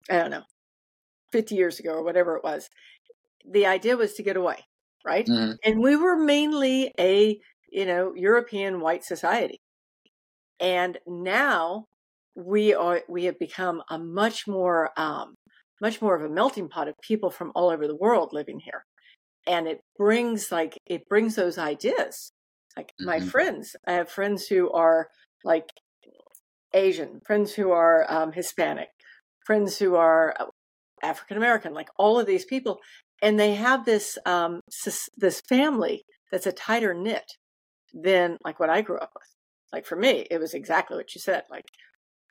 [0.10, 0.46] I don't know,
[1.32, 2.70] 50 years ago or whatever it was.
[3.46, 4.66] The idea was to get away,
[5.06, 5.30] right?
[5.30, 5.58] Mhm.
[5.66, 7.40] And we were mainly a
[7.72, 9.60] you know European white society,
[10.60, 11.86] and now
[12.36, 15.36] we are we have become a much more um,
[15.82, 18.84] much more of a melting pot of people from all over the world living here
[19.48, 22.32] and it brings like it brings those ideas
[22.78, 23.34] like my Mhm.
[23.34, 25.10] friends i have friends who are
[25.44, 25.70] like
[26.74, 28.90] asian friends who are um, hispanic
[29.46, 30.36] friends who are
[31.02, 32.80] african american like all of these people
[33.22, 34.62] and they have this um
[35.18, 37.34] this family that's a tighter knit
[37.94, 39.30] than like what i grew up with.
[39.72, 41.66] Like for me it was exactly what you said like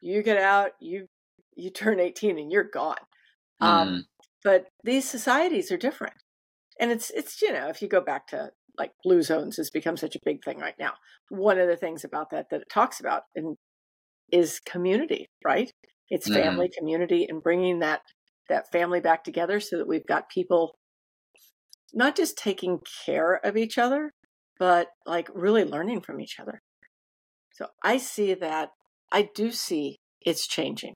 [0.01, 1.07] you get out you
[1.55, 2.96] you turn 18 and you're gone.
[3.61, 4.03] Um, Mhm.
[4.42, 6.14] but these societies are different.
[6.81, 9.96] And it's it's you know if you go back to like blue zones has become
[9.96, 10.92] such a big thing right now.
[11.28, 13.22] One of the things about that that it talks about
[14.30, 15.70] is community right?
[16.08, 16.35] It's Mhm.
[16.35, 18.02] family community and bringing that
[18.48, 20.74] that family back together so that we've got people
[21.94, 24.11] not just taking care of each other
[24.58, 26.61] but like really learning from each other.
[27.52, 28.70] So i see that
[29.11, 30.94] i do see it's changing.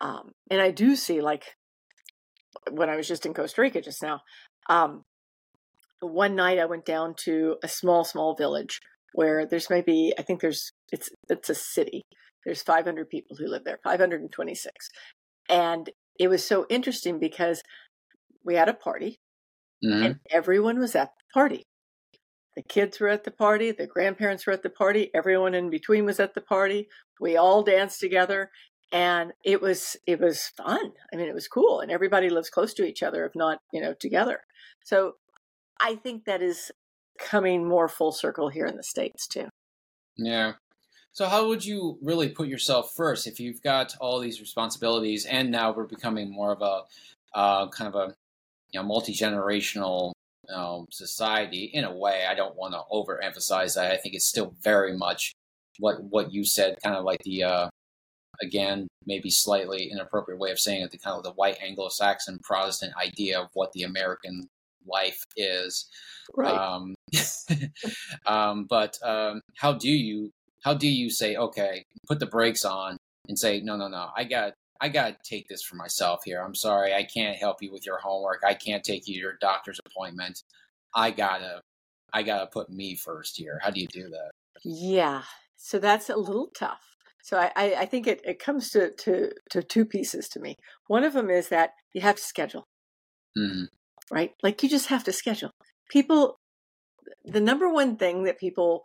[0.00, 1.44] Um, and i do see like
[2.70, 4.20] when I was just in Costa Rica just now,
[4.68, 5.02] um,
[6.00, 8.80] one night I went down to a small, small village
[9.12, 12.02] where there's maybe I think there's it's it's a city.
[12.44, 14.88] There's 500 people who live there, 526,
[15.48, 17.62] and it was so interesting because
[18.44, 19.16] we had a party
[19.84, 20.04] Mhm.
[20.04, 21.62] and everyone was at the party.
[22.56, 26.04] The kids were at the party, the grandparents were at the party, everyone in between
[26.04, 26.88] was at the party.
[27.20, 28.50] We all danced together
[28.90, 30.92] and it was it was fun.
[31.12, 33.80] I mean, it was cool and everybody lives close to each other if not, you
[33.80, 34.40] know, together.
[34.84, 35.16] So
[35.80, 36.70] I think that is
[37.18, 39.48] coming more full circle here in the states too.
[40.16, 40.54] Yeah.
[41.12, 45.50] So how would you really put yourself first if you've got all these responsibilities and
[45.50, 46.82] now we're becoming more of a
[47.34, 48.14] uh, kind of a
[48.70, 50.12] you know multi generational
[50.52, 52.24] um, society in a way.
[52.28, 53.92] I don't want to overemphasize that.
[53.92, 55.32] I think it's still very much
[55.78, 57.68] what what you said, kind of like the uh,
[58.42, 62.92] again maybe slightly inappropriate way of saying it, the kind of the white Anglo-Saxon Protestant
[62.96, 64.46] idea of what the American
[64.86, 65.88] life is.
[66.36, 66.54] Right.
[66.54, 66.94] Um,
[68.26, 70.30] um, but um, how do you
[70.62, 72.96] how do you say okay, put the brakes on
[73.28, 76.40] and say no, no, no, I got I got to take this for myself here.
[76.40, 78.42] I'm sorry, I can't help you with your homework.
[78.46, 80.42] I can't take you to your doctor's appointment.
[80.94, 81.62] I gotta
[82.12, 83.60] I gotta put me first here.
[83.62, 84.30] How do you do that?
[84.64, 85.22] Yeah.
[85.56, 86.80] So that's a little tough.
[87.22, 90.54] So I, I, think it, it comes to, to, to two pieces to me.
[90.86, 92.64] One of them is that you have to schedule,
[93.36, 93.64] Mm-hmm.
[94.10, 94.32] Right?
[94.42, 95.50] Like you just have to schedule.
[95.90, 96.38] People,
[97.24, 98.82] the number one thing that people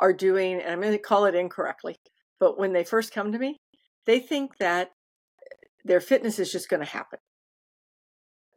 [0.00, 1.96] are doing, and I'm going to call it incorrectly,
[2.38, 3.58] but when they first come to me,
[4.06, 4.90] they think that
[5.84, 7.18] their fitness is just going to happen,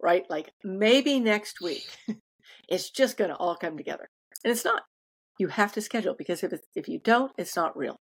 [0.02, 0.24] right?
[0.30, 1.88] Like maybe next week,
[2.70, 4.10] it's just going to all come together.
[4.44, 4.84] And it's not.
[5.38, 7.98] You have to schedule because if, if you don't, it's not real.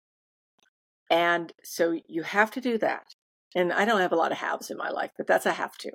[1.10, 3.04] And so you have to do that.
[3.56, 5.78] And I don't have a lot of haves in my life, but that's a have
[5.80, 5.92] to.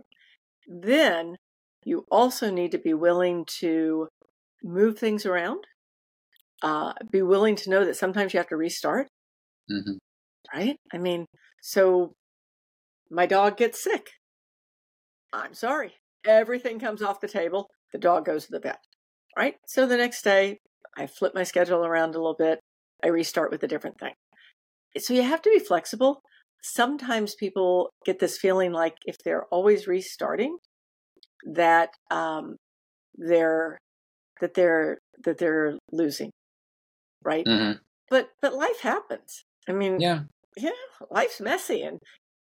[0.67, 1.37] Then
[1.85, 4.09] you also need to be willing to
[4.63, 5.65] move things around,
[6.63, 9.09] uh, be willing to know that sometimes you have to restart,
[9.71, 9.99] Mm-hmm.
[10.53, 10.77] right?
[10.93, 11.27] I mean,
[11.63, 12.13] so
[13.11, 14.11] my dog gets sick.
[15.33, 15.95] I'm sorry.
[16.27, 17.69] Everything comes off the table.
[17.93, 18.79] The dog goes to the vet,
[19.37, 19.55] right?
[19.67, 20.59] So the next day,
[20.97, 22.59] I flip my schedule around a little bit.
[23.03, 24.15] I restart with a different thing.
[24.99, 26.21] So you have to be flexible.
[26.63, 30.59] Sometimes people get this feeling like if they're always restarting,
[31.45, 32.57] that um,
[33.17, 33.79] they're
[34.41, 36.31] that they're that they're losing,
[37.25, 37.47] right?
[37.47, 37.79] Mm-hmm.
[38.09, 39.45] But but life happens.
[39.69, 40.25] I mean, Yeah.
[40.57, 40.71] yeah,
[41.11, 41.99] life's messy and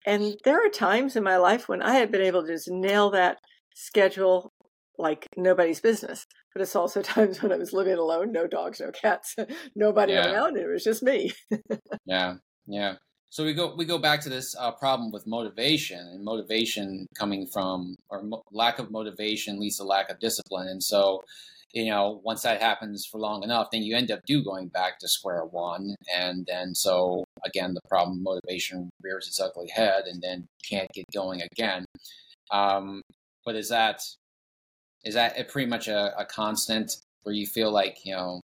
[0.05, 3.09] and there are times in my life when I have been able to just nail
[3.11, 3.37] that
[3.75, 4.51] schedule
[4.97, 6.25] like nobody's business.
[6.53, 9.35] But it's also times when I was living alone, no dogs, no cats,
[9.75, 10.31] nobody Yeah.
[10.33, 11.31] around, it was just me.
[12.05, 12.95] Yeah, yeah.
[13.29, 17.45] So we go we go back to this uh, problem with motivation and motivation coming
[17.45, 21.21] from or mo- lack of motivation leads to lack of discipline, and so
[21.73, 24.97] you know once that happens for long enough, then you end up do going back
[24.99, 30.21] to square one, and then so again the problem motivation rears its ugly head, and
[30.21, 31.85] then can't get going again.
[32.51, 33.01] Um,
[33.45, 34.01] but is that
[35.03, 36.91] is that a pretty much a, a constant
[37.23, 38.39] where you feel like you know,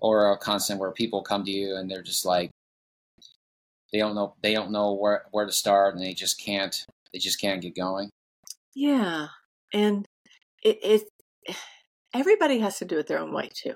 [0.00, 2.50] or a constant where people come to you and they're just like
[3.92, 7.18] they don't know they don't know where where to start and they just can't they
[7.18, 8.10] just can't get going
[8.74, 9.28] Yeah.
[9.72, 10.06] And
[10.62, 11.56] it, it
[12.14, 13.74] everybody has to do it their own way too.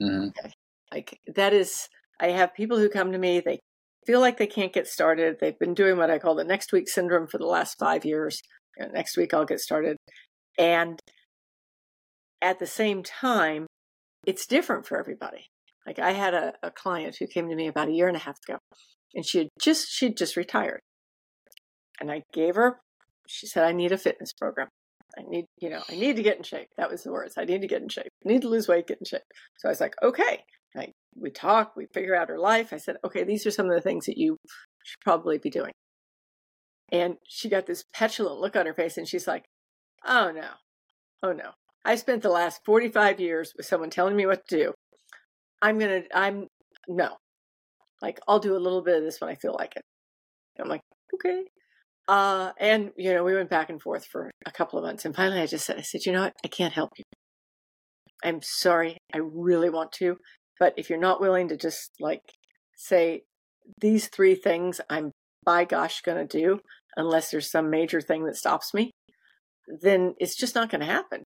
[0.00, 0.28] hmm
[0.92, 1.88] Like that is
[2.20, 3.60] I have people who come to me, they
[4.06, 5.36] feel like they can't get started.
[5.40, 8.42] They've been doing what I call the next week syndrome for the last five years.
[8.76, 9.96] You know, next week I'll get started.
[10.58, 10.98] And
[12.42, 13.66] at the same time,
[14.26, 15.46] it's different for everybody.
[15.86, 18.20] Like I had a, a client who came to me about a year and a
[18.20, 18.58] half ago
[19.14, 20.80] and she had just she'd just retired.
[22.00, 22.80] And I gave her
[23.30, 24.68] she said, I need a fitness program.
[25.16, 26.68] I need, you know, I need to get in shape.
[26.76, 27.34] That was the words.
[27.38, 28.10] I need to get in shape.
[28.24, 29.22] I need to lose weight, get in shape.
[29.58, 30.42] So I was like, okay.
[30.76, 32.72] I, we talk, we figure out her life.
[32.72, 34.36] I said, okay, these are some of the things that you
[34.84, 35.72] should probably be doing.
[36.92, 39.44] And she got this petulant look on her face and she's like,
[40.04, 40.48] oh no,
[41.22, 41.50] oh no.
[41.84, 44.72] I spent the last 45 years with someone telling me what to do.
[45.62, 46.46] I'm to, I'm,
[46.88, 47.16] no.
[48.02, 49.82] Like, I'll do a little bit of this when I feel like it.
[50.60, 50.80] I'm like,
[51.14, 51.44] okay.
[52.08, 55.04] Uh, and, you know, we went back and forth for a couple of months.
[55.04, 56.34] And finally, I just said, I said, you know what?
[56.44, 57.04] I can't help you.
[58.24, 58.98] I'm sorry.
[59.14, 60.16] I really want to.
[60.58, 62.20] But if you're not willing to just like
[62.76, 63.22] say
[63.80, 65.12] these three things, I'm
[65.44, 66.60] by gosh going to do,
[66.96, 68.90] unless there's some major thing that stops me,
[69.80, 71.22] then it's just not going to happen.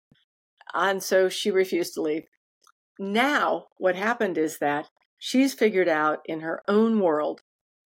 [0.73, 2.23] And so she refused to leave.
[2.99, 4.87] Now, what happened is that
[5.25, 7.39] she's figured out in her own world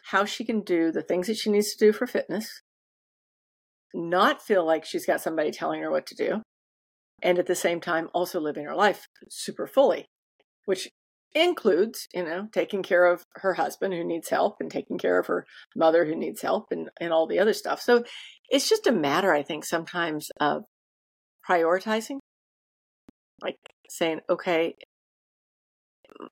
[0.05, 2.63] how she can do the things that she needs to do for fitness,
[3.93, 6.41] not feel like she's got somebody telling her what to do,
[7.21, 10.07] and at the same time also living her life super fully,
[10.65, 10.89] which
[11.35, 15.27] includes, you know, taking care of her husband who needs help and taking care of
[15.27, 15.45] her
[15.75, 17.79] mother who needs help and, and all the other stuff.
[17.79, 18.03] So
[18.49, 20.63] it's just a matter, I think, sometimes of
[21.47, 22.17] prioritizing,
[23.43, 23.57] like
[23.89, 24.73] saying, okay,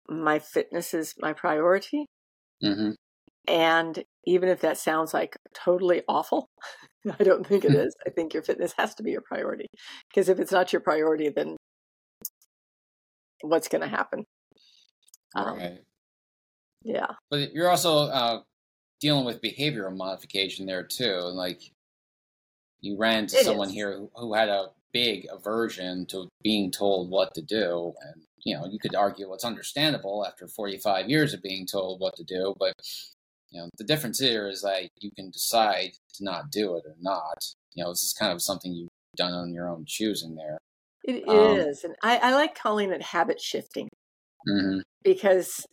[0.10, 2.06] my fitness is my priority.
[2.62, 2.92] hmm
[3.48, 6.50] And even if that sounds like totally awful,
[7.20, 7.96] I don't think it is.
[8.06, 9.68] I think your fitness has to be your priority.
[10.10, 11.56] Because if it's not your priority, then
[13.42, 14.26] what's going to happen?
[15.36, 15.80] Um, right
[16.84, 17.08] Yeah.
[17.30, 18.42] But you're also uh,
[19.02, 21.18] dealing with behavioral modification there too.
[21.18, 21.62] Like
[22.82, 23.74] you ran into It someone is.
[23.74, 28.56] here who, who had a big aversion to being told what to do, and you
[28.56, 32.56] know you could argue it's understandable after 45 years of being told what to do,
[32.60, 32.74] but
[33.52, 36.96] you know the difference here is that you can decide to not do it or
[37.00, 37.44] not.
[37.74, 40.58] You know this is kind of something you've done on your own choosing there.
[41.04, 43.90] It is, Um, And I, I like calling it habit shifting
[44.48, 45.66] hmm because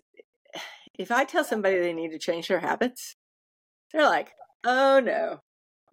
[0.98, 3.14] if I tell somebody they need to change their habits,
[3.92, 4.32] they're like,
[4.64, 5.40] oh no,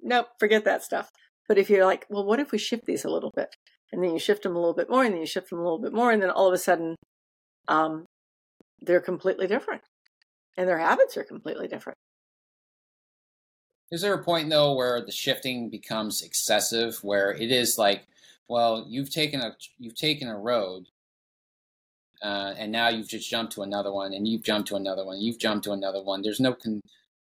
[0.02, 1.10] nope, forget that stuff.
[1.48, 3.56] But if you're like, well, what if we shift these a little bit?
[3.92, 5.64] And then you shift them a little bit more, and then you shift them a
[5.64, 6.96] little bit more, and then all of a sudden,
[7.68, 8.06] um,
[8.82, 9.82] they're completely different.
[10.58, 11.98] And their habits are completely different.
[13.92, 18.06] Is there a point though where the shifting becomes excessive, where it is like,
[18.48, 20.86] well, you've taken a you've taken a road,
[22.22, 25.20] uh, and now you've just jumped to another one, and you've jumped to another one,
[25.20, 26.22] you've jumped to another one.
[26.22, 26.82] There's no con-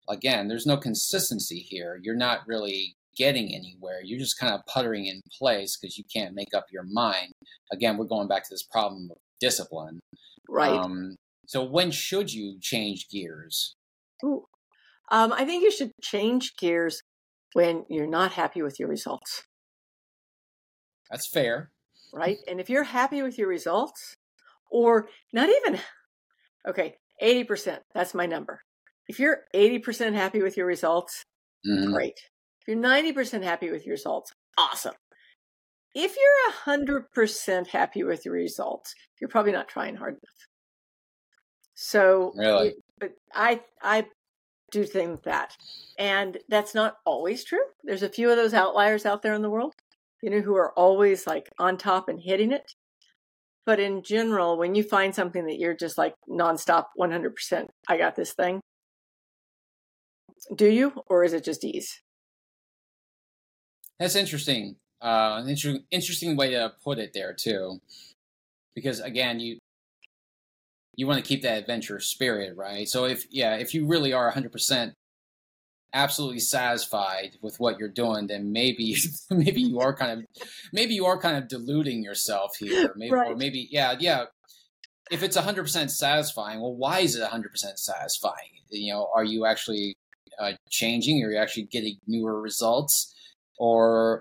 [0.07, 1.99] again, there's no consistency here.
[2.01, 4.01] You're not really getting anywhere.
[4.03, 7.31] You're just kind of puttering in place because you can't make up your mind.
[7.71, 9.99] Again, we're going back to this problem of discipline.
[10.49, 10.71] Right.
[10.71, 11.15] Um,
[11.47, 13.75] so when should you change gears?
[14.23, 14.45] Ooh.
[15.11, 17.01] Um, I think you should change gears
[17.53, 19.43] when you're not happy with your results.
[21.11, 21.69] That's fair.
[22.15, 22.37] right?
[22.47, 24.13] And if you're happy with your results,
[24.71, 25.79] or not even,
[26.67, 28.61] okay, 80%, that's my number.
[29.07, 31.23] If you're 80% happy with your results,
[31.67, 31.91] Mhm.
[31.93, 32.19] great.
[32.65, 34.93] If you're 90% happy with your results, awesome.
[35.93, 40.47] If you're 100% happy with your results, you're probably not trying hard enough.
[41.75, 42.69] So, Really?
[42.69, 44.07] it- but I, I
[44.71, 45.55] do think that.
[45.99, 47.63] And that's not always true.
[47.83, 49.73] There's a few of those outliers out there in the world,
[50.21, 52.71] you know, who are always like on top and hitting it.
[53.65, 58.15] But in general, when you find something that you're just like nonstop, 100%, I got
[58.15, 58.61] this thing,
[60.55, 60.93] do you?
[61.07, 61.99] Or is it just ease?
[63.99, 64.75] That's interesting.
[65.01, 67.81] Uh, an inter- interesting way to put it there too,
[68.75, 69.59] because again, you
[70.95, 72.87] you want to keep that adventure spirit, right?
[72.87, 74.93] So if yeah, if you really are 100 percent
[75.93, 78.95] absolutely satisfied with what you're doing, then maybe
[79.29, 83.35] maybe you are kind of maybe you are kind of deluding yourself here, maybe or
[83.35, 84.25] maybe yeah yeah.
[85.11, 88.61] If it's 100 percent satisfying, well, why is it 100 percent satisfying?
[88.69, 89.95] You know, are you actually
[90.39, 91.23] uh, changing?
[91.23, 93.12] Are you actually getting newer results?
[93.63, 94.19] Or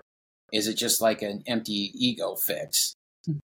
[0.53, 2.95] is it just like an empty ego fix?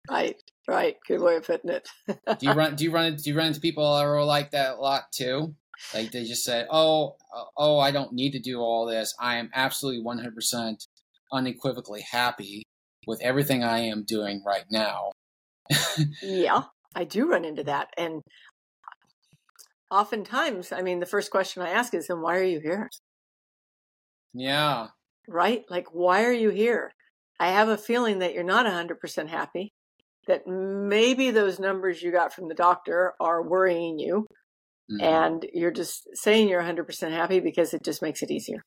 [0.08, 0.36] Right,
[0.68, 0.96] right.
[1.08, 1.88] Good way of putting it.
[2.06, 2.74] Do you run?
[2.76, 3.16] Do you run?
[3.16, 5.56] Do you run into people that are like that a lot too?
[5.92, 9.12] Like they just say, "Oh, uh, oh, I don't need to do all this.
[9.18, 10.86] I am absolutely one hundred percent
[11.32, 12.62] unequivocally happy
[13.08, 15.10] with everything I am doing right now."
[16.22, 16.62] yeah,
[16.94, 17.88] I do run into that.
[17.98, 18.22] And
[19.90, 22.88] oftentimes, I mean, the first question I ask is, then why are you here?
[24.32, 24.88] Yeah,
[25.28, 25.64] Right?
[25.70, 26.92] Like, why are you here?
[27.40, 29.72] I have a feeling that you're not 100% happy,
[30.26, 34.26] that maybe those numbers you got from the doctor are worrying you,
[34.90, 35.00] Mhm.
[35.02, 38.62] and you're just saying you're 100% happy because it just makes it easier.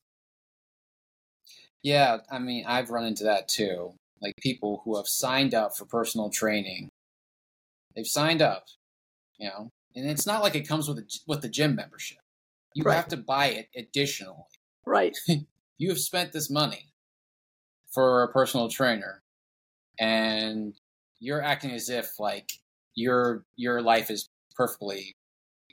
[1.82, 2.18] yeah.
[2.30, 3.94] I mean, I've run into that too.
[4.20, 6.88] Like people who have signed up for personal training,
[7.94, 8.66] they've signed up,
[9.38, 12.18] you know, and it's not like it comes with a, with the gym membership.
[12.74, 12.96] You Right.
[12.96, 14.44] have to buy it additionally.
[14.86, 15.16] Right.
[15.78, 16.92] you have spent this money
[17.92, 19.22] for a personal trainer
[19.98, 20.74] and
[21.20, 22.50] you're acting as if like
[22.94, 25.14] your your life is perfectly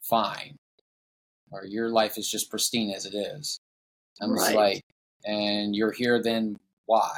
[0.09, 0.55] fine
[1.51, 3.59] or your life is just pristine as it is
[4.21, 4.55] i'm just Right.
[4.55, 4.81] like
[5.25, 7.13] and you're here then why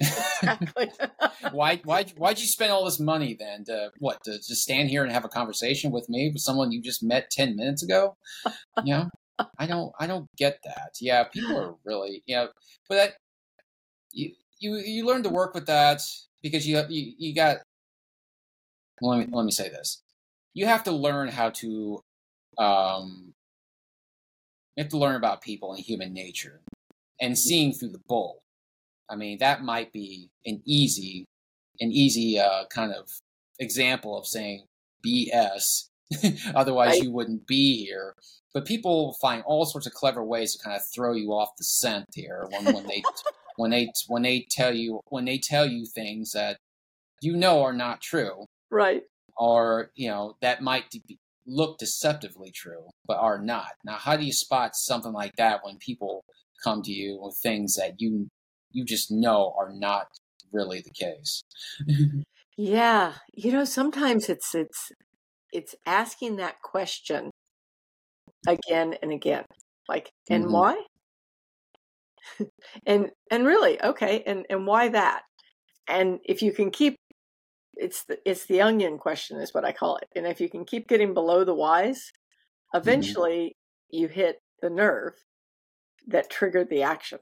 [0.00, 0.90] Exactly.
[1.52, 5.02] why why why'd you spend all this money then to what to just stand here
[5.02, 8.16] and have a conversation with me with someone you just met 10 minutes ago
[8.84, 9.08] you know
[9.58, 12.46] i don't i don't get that yeah people are really yeah
[12.88, 13.14] but that
[14.12, 16.00] you you you learn to work with that
[16.42, 17.58] because you you, you got
[19.00, 20.02] let me let me say this
[20.54, 22.00] you have to learn how to
[22.58, 23.32] um
[24.76, 26.60] you have to learn about people and human nature
[27.20, 28.42] and seeing through the bull
[29.10, 31.26] I mean, that might be an easy,
[31.80, 33.10] an easy uh, kind of
[33.58, 34.66] example of saying
[35.04, 35.88] BS.
[36.54, 37.02] Otherwise, Right.
[37.02, 38.14] you wouldn't be here.
[38.52, 41.64] But people find all sorts of clever ways to kind of throw you off the
[41.64, 43.02] scent here when, when they
[43.56, 46.56] when they when they tell you when they tell you things that
[47.20, 49.02] you know are not true right.
[49.36, 53.72] or you know that might be, look deceptively true but are not.
[53.84, 56.24] Now, how do you spot something like that when people
[56.62, 58.28] come to you with things that you
[58.72, 60.06] you just know are not
[60.52, 61.42] really the case?
[62.62, 64.92] Yeah, you know, sometimes it's it's
[65.50, 67.30] it's asking that question
[68.46, 69.44] again and again.
[69.88, 70.52] Like, and Mhm.
[70.52, 70.84] why?
[72.86, 75.22] and and really, okay, and and why that?
[75.88, 76.96] And if you can keep
[77.76, 80.08] it's the it's the onion question is what I call it.
[80.16, 82.12] And if you can keep getting below the whys,
[82.74, 83.56] eventually
[83.90, 85.14] you hit the nerve
[86.08, 87.20] that triggered the action.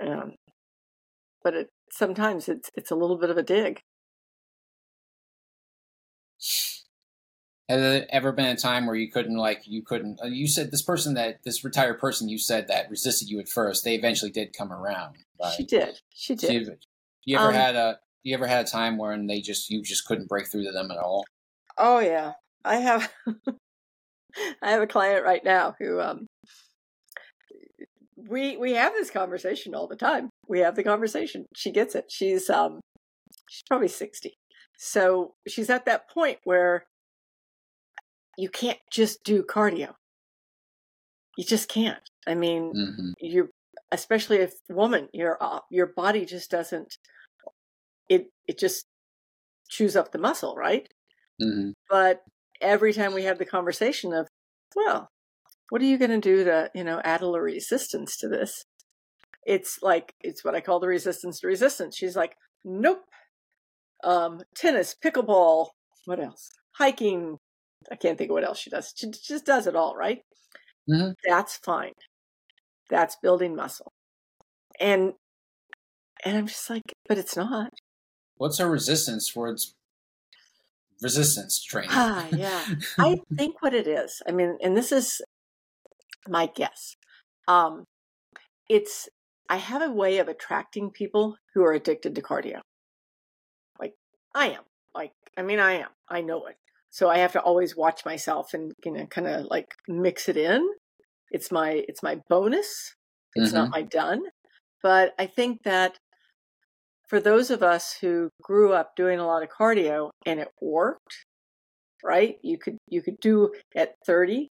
[0.00, 0.36] Um,
[1.42, 3.80] but it sometimes it's it's a little bit of a dig.
[7.68, 10.20] Has there ever been a time where you couldn't like you couldn't?
[10.22, 13.48] uh, You said this person that this retired person you said that resisted you at
[13.48, 13.84] first.
[13.84, 15.54] They eventually did come around, right?
[15.56, 16.00] She did.
[16.12, 16.52] She did.
[16.52, 16.72] you've-
[17.24, 20.06] you ever Um, had a you ever had a time when they just you just
[20.06, 21.24] couldn't break through to them at all?
[21.78, 22.32] Oh yeah,
[22.64, 23.12] I have.
[24.62, 26.26] I have a client right now who um,
[28.16, 30.30] we we have this conversation all the time.
[30.48, 31.46] We have the conversation.
[31.54, 32.06] She gets it.
[32.10, 32.80] She's um,
[33.48, 34.34] she's probably sixty,
[34.78, 36.84] so she's at that point where
[38.36, 39.94] you can't just do cardio.
[41.36, 42.02] You just can't.
[42.26, 43.50] I mean, hmm you
[43.92, 46.96] especially if woman, your uh, your body just doesn't.
[48.08, 48.86] It it just
[49.70, 50.88] chews up the muscle, right?
[51.40, 52.22] hmm but
[52.60, 54.28] every time we have the conversation of
[54.76, 55.08] well
[55.70, 58.64] what are you going to do to you know add a little resistance to this
[59.46, 63.02] it's like it's what i call the resistance to resistance she's like nope
[64.04, 65.68] um tennis pickleball
[66.06, 67.38] what else hiking
[67.90, 70.22] i can't think of what else she does she just does it all right?
[70.88, 71.14] Mhm.
[71.24, 71.92] that's fine
[72.90, 73.92] that's building muscle
[74.80, 75.14] and
[76.24, 77.72] and i'm just like but it's not
[78.36, 79.74] What's her resistance towards
[81.00, 81.90] resistance training?
[81.90, 82.66] Ah, yeah.
[82.98, 85.20] I think what it is, I mean, and this is
[86.28, 86.96] my guess.
[87.48, 87.84] Um,
[88.68, 89.08] it's
[89.48, 92.60] I have a way of attracting people who are addicted to cardio.
[93.78, 93.94] Like
[94.34, 94.64] I am.
[94.94, 95.90] Like I mean, I am.
[96.08, 96.56] I know it.
[96.92, 100.36] So I have to always watch myself and you know, kind of like mix it
[100.36, 100.68] in.
[101.30, 102.94] It's my it's my bonus.
[103.34, 104.20] It's not my done.
[104.82, 105.96] But I think that
[107.08, 111.24] for those of us who grew up doing a lot of cardio and it worked,
[112.04, 112.36] right?
[112.42, 114.48] You could you could do at 30,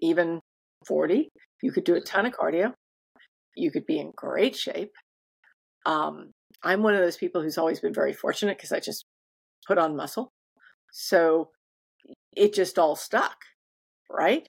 [0.00, 0.40] even
[0.86, 1.30] 40,
[1.62, 2.74] you could do a ton of cardio.
[3.56, 4.92] You could be in great shape.
[5.86, 9.04] Um, I'm one of those people who's always been very fortunate because I just
[9.66, 10.30] put on muscle.
[10.98, 11.50] So
[12.34, 13.36] it just all stuck,
[14.10, 14.48] right?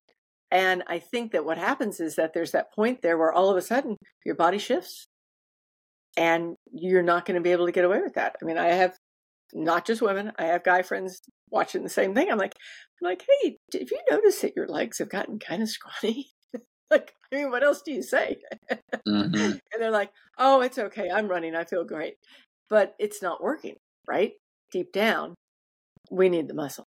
[0.49, 3.57] And I think that what happens is that there's that point there where all of
[3.57, 5.07] a sudden your body shifts
[6.15, 8.37] and you're not going to be able to get away with that.
[8.41, 8.95] I mean, I have
[9.53, 11.19] not just women, I have guy friends
[11.49, 12.31] watching the same thing.
[12.31, 12.55] I'm like,
[13.01, 16.27] I'm like, hey, have you noticed that your legs have gotten kind of scrawny?
[16.89, 18.37] like, I mean, what else do you say?
[19.05, 21.09] hmm and they're like, oh, it's okay.
[21.09, 21.55] I'm running.
[21.55, 22.15] I feel great.
[22.69, 23.75] But it's not working,
[24.07, 24.31] right?
[24.71, 25.35] Deep down,
[26.11, 26.85] we need the muscle.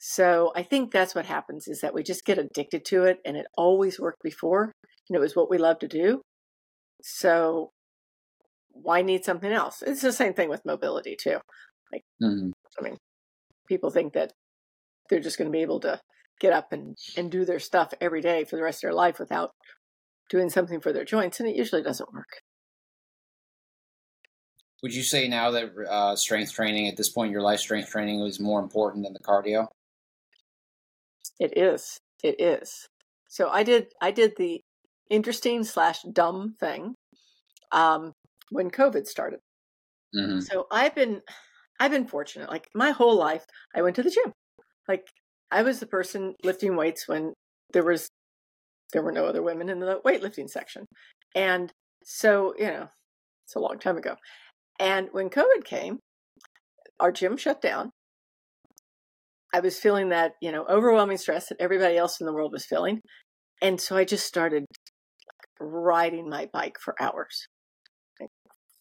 [0.00, 3.36] So I think that's what happens is that we just get addicted to it and
[3.36, 4.72] it always worked before
[5.08, 6.22] and it was what we love to do.
[7.02, 7.70] So
[8.70, 9.82] why need something else?
[9.82, 11.38] It's the same thing with mobility too.
[12.20, 12.96] hmm I mean,
[13.68, 14.32] people think that
[15.10, 16.00] they're just going to be able to
[16.40, 19.18] get up and, and do their stuff every day for the rest of their life
[19.18, 19.50] without
[20.30, 22.40] doing something for their joints, and it usually doesn't work.
[24.82, 27.90] Would you say now that uh, strength training at this point in your life, strength
[27.90, 29.66] training is more important than the cardio?
[31.40, 31.98] It is.
[32.22, 32.88] It is.
[33.28, 34.60] So I did I did the
[35.10, 36.94] interesting slash dumb thing
[37.72, 38.12] um,
[38.50, 39.40] when COVID started.
[40.14, 41.22] hmm So I've been
[41.80, 42.50] I've been fortunate.
[42.50, 44.32] Like my whole life, I went to the gym.
[44.88, 45.06] Like
[45.50, 47.34] I was the person lifting weights when
[47.72, 48.08] there was
[48.92, 50.86] there were no other women in the weightlifting section.
[51.34, 51.72] And
[52.04, 52.88] so, you know,
[53.44, 54.16] it's a long time ago.
[54.78, 55.98] And when COVID came,
[57.00, 57.90] our gym shut down.
[59.52, 62.66] I was feeling that, you know, overwhelming stress that everybody else in the world was
[62.66, 63.00] feeling.
[63.62, 64.64] And so I just started
[65.60, 67.46] riding my bike for hours.
[68.20, 68.30] Like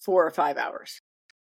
[0.06, 1.00] four or five hours.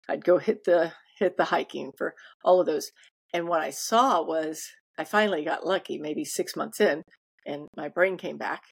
[0.09, 2.91] I'd go hit the hit the hiking for all of those.
[3.35, 4.63] And what I saw was
[4.97, 7.03] I finally got lucky, maybe six months in,
[7.45, 8.63] and my brain came back.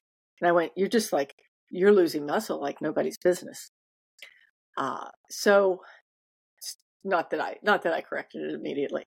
[0.41, 1.33] And I went, You're just like,
[1.69, 3.69] you're losing muscle like nobody's business.
[4.77, 5.81] Uh, so
[7.03, 9.03] not that I not that I corrected it immediately.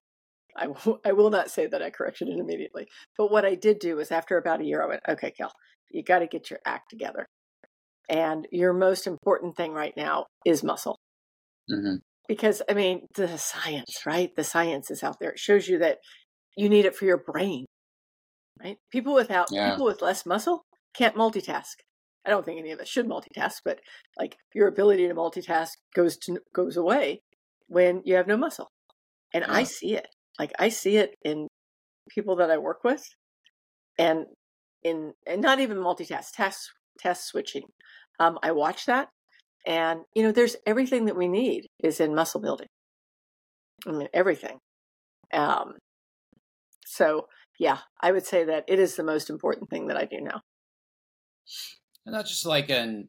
[0.55, 2.87] I will, I will not say that I corrected it immediately.
[3.17, 5.51] But what I did do was after about a year, I went, okay, Kel,
[5.89, 7.25] you got to get your act together.
[8.09, 10.97] And your most important thing right now is muscle.
[11.69, 11.95] hmm
[12.27, 14.29] Because, I mean, the science, right?
[14.35, 15.31] The science is out there.
[15.31, 15.99] It shows you that
[16.57, 17.65] you need it for your brain,
[18.61, 18.77] right?
[18.91, 19.71] People without, Yeah.
[19.71, 20.63] people with less muscle
[20.93, 21.75] can't multitask.
[22.25, 23.79] I don't think any of us should multitask, but
[24.19, 27.21] like your ability to multitask goes to goes away
[27.67, 28.69] when you have no muscle.
[29.33, 30.07] And I see it.
[30.39, 31.47] Like I see it in
[32.09, 33.03] people that I work with.
[33.97, 34.25] and
[34.83, 36.69] in and not even multitask, task
[36.99, 37.63] test switching.
[38.19, 39.09] Um, I watch that,
[39.65, 42.67] and you know, there's everything that we need is in muscle building.
[43.87, 44.59] I mean, everything.
[45.33, 45.73] Um,
[46.85, 47.27] so
[47.59, 50.41] yeah, I would say that it is the most important thing that I do now.
[52.05, 53.07] And not just like in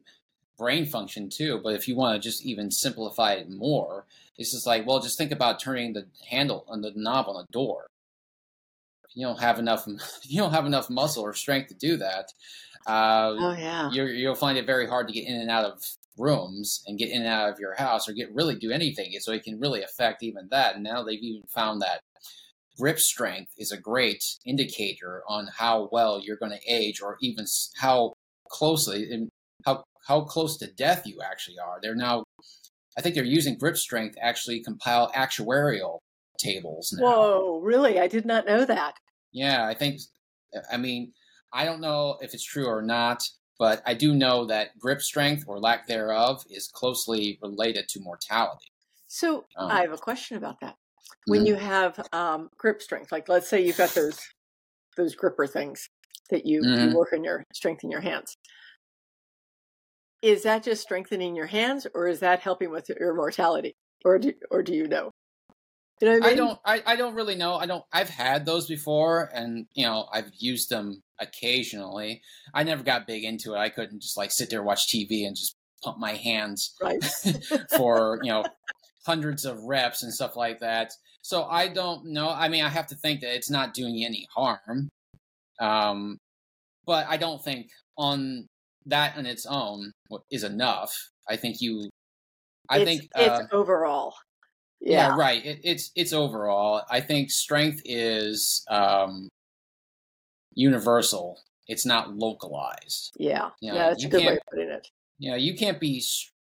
[0.57, 4.05] brain function too, but if you want to just even simplify it more,
[4.37, 7.51] it's just like, well, just think about turning the handle on the knob on the
[7.51, 7.87] door.
[9.15, 9.87] You don't have enough.
[10.23, 12.31] You don't have enough muscle or strength to do that.
[12.87, 15.83] Uh, oh yeah, you will find it very hard to get in and out of
[16.17, 19.11] rooms and get in and out of your house or get really do anything.
[19.19, 20.75] So it can really affect even that.
[20.75, 22.01] And now they've even found that
[22.77, 27.45] grip strength is a great indicator on how well you're going to age or even
[27.77, 28.13] how
[28.53, 29.29] closely and
[29.65, 31.79] how how close to death you actually are.
[31.81, 32.23] They're now
[32.97, 35.99] I think they're using grip strength to actually compile actuarial
[36.37, 37.05] tables now.
[37.05, 37.99] Whoa, really?
[37.99, 38.95] I did not know that.
[39.31, 39.99] Yeah, I think
[40.71, 41.13] I mean,
[41.51, 43.23] I don't know if it's true or not,
[43.57, 48.67] but I do know that grip strength or lack thereof is closely related to mortality.
[49.07, 50.75] So um, I have a question about that
[51.25, 51.47] when mm-hmm.
[51.47, 54.19] you have um, grip strength like let's say you've got those
[54.97, 55.89] those gripper things
[56.29, 56.89] that you, mm-hmm.
[56.89, 58.35] you work on your strength in your hands
[60.21, 64.33] is that just strengthening your hands or is that helping with your mortality or do,
[64.49, 65.11] or do you know
[66.01, 66.23] you know I, mean?
[66.23, 69.85] I, don't I, I don't really know i don't i've had those before and you
[69.85, 72.21] know i've used them occasionally
[72.53, 75.35] i never got big into it i couldn't just like sit there watch tv and
[75.35, 77.03] just pump my hands right.
[77.77, 78.43] for you know
[79.05, 80.91] hundreds of reps and stuff like that.
[81.21, 82.29] So I don't know.
[82.29, 84.89] I mean, I have to think that it's not doing you any harm.
[85.63, 86.17] Um,
[86.85, 88.47] but I don't think on
[88.85, 89.93] that on its own
[90.29, 90.93] is enough.
[91.29, 91.89] I think you.
[92.69, 94.15] I it's, think it's uh, overall.
[94.81, 95.07] Yeah.
[95.07, 95.45] yeah, right.
[95.45, 96.81] It, it's it's overall.
[96.89, 99.29] I think strength is um,
[100.53, 101.39] universal.
[101.67, 103.13] It's not localized.
[103.17, 104.89] Yeah, you know, yeah, that's a good way of putting it.
[105.19, 106.03] You know, you can't be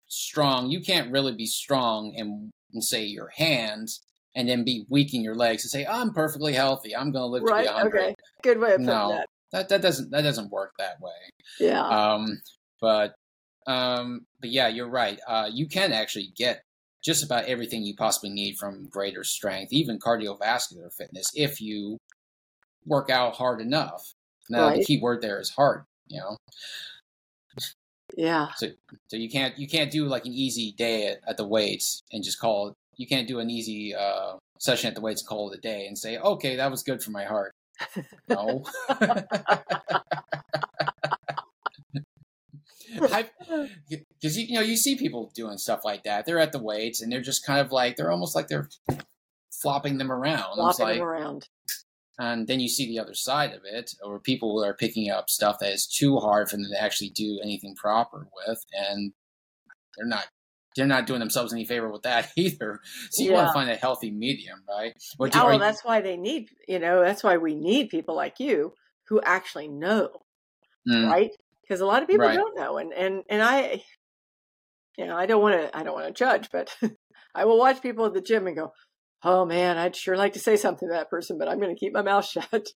[0.09, 0.71] strong.
[0.71, 4.01] You can't really be strong in, in say your hands
[4.35, 6.95] and then be weak in your legs and say I'm perfectly healthy.
[6.95, 7.99] I'm going to live right, to be 100.
[7.99, 8.15] Okay.
[8.43, 9.29] Good way of putting no, that.
[9.53, 11.13] That that doesn't that doesn't work that way.
[11.61, 11.87] Yeah.
[11.87, 12.43] Um
[12.81, 13.15] but
[13.67, 15.21] um but yeah, you're right.
[15.29, 16.63] Uh you can actually get
[17.05, 21.99] just about everything you possibly need from greater strength, even cardiovascular fitness if you
[22.85, 24.15] work out hard enough.
[24.51, 24.79] Now right.
[24.79, 26.37] the key word there is hard, you know.
[28.17, 28.49] Yeah.
[28.57, 28.69] So
[29.09, 32.25] so you can't you can't do like an easy day at, at the weights and
[32.25, 32.75] just call it.
[32.97, 35.99] You can't do an easy uh, session at the weights call it a day and
[35.99, 37.55] say, okay, that was good for my heart.
[38.29, 38.65] No.
[42.95, 46.27] Because you, you know you see people doing stuff like that.
[46.27, 48.69] They're at the weights and they're just kind of like they're almost like they're
[49.51, 50.55] flopping them around.
[50.55, 51.49] Flopping like, them around
[52.19, 55.59] and then you see the other side of it or people are picking up stuff
[55.61, 59.13] that is too hard for them to actually do anything proper with and
[59.97, 60.27] they're not
[60.77, 63.37] they're not doing themselves any favor with that either so you yeah.
[63.37, 67.03] want to find a healthy medium right oh, well that's why they need you know
[67.03, 68.73] that's why we need people like you
[69.09, 70.09] who actually know
[70.89, 71.11] mm.
[71.11, 71.31] right
[71.63, 72.37] because a lot of people right.
[72.37, 73.83] don't know and and and i
[74.97, 76.77] you know i don't want to i don't want to judge but
[77.35, 78.73] i will watch people at the gym and go
[79.25, 81.79] oh man, I'd sure like to say something to that person, but I'm going to
[81.79, 82.69] keep my mouth shut.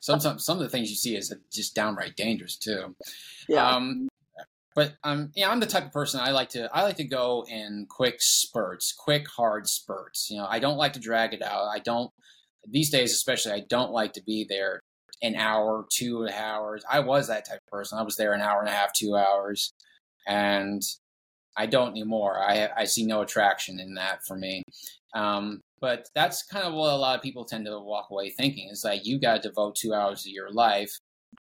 [0.00, 2.94] Sometimes some of the things you see is just downright dangerous too.
[3.48, 3.66] Yeah.
[3.66, 4.08] Um,
[4.74, 7.44] but I'm yeah, I'm the type of person I like to I like to go
[7.48, 10.28] in quick spurts, quick hard spurts.
[10.30, 11.66] You know, I don't like to drag it out.
[11.66, 12.10] I don't
[12.68, 14.80] these days, especially, I don't like to be there
[15.22, 16.84] an hour, two hours.
[16.90, 17.98] I was that type of person.
[17.98, 19.72] I was there an hour and a half, two hours,
[20.26, 20.82] and
[21.56, 22.38] I don't anymore.
[22.40, 24.62] I I see no attraction in that for me.
[25.14, 28.68] Um, but that's kind of what a lot of people tend to walk away thinking
[28.70, 30.92] is like you got to devote two hours of your life,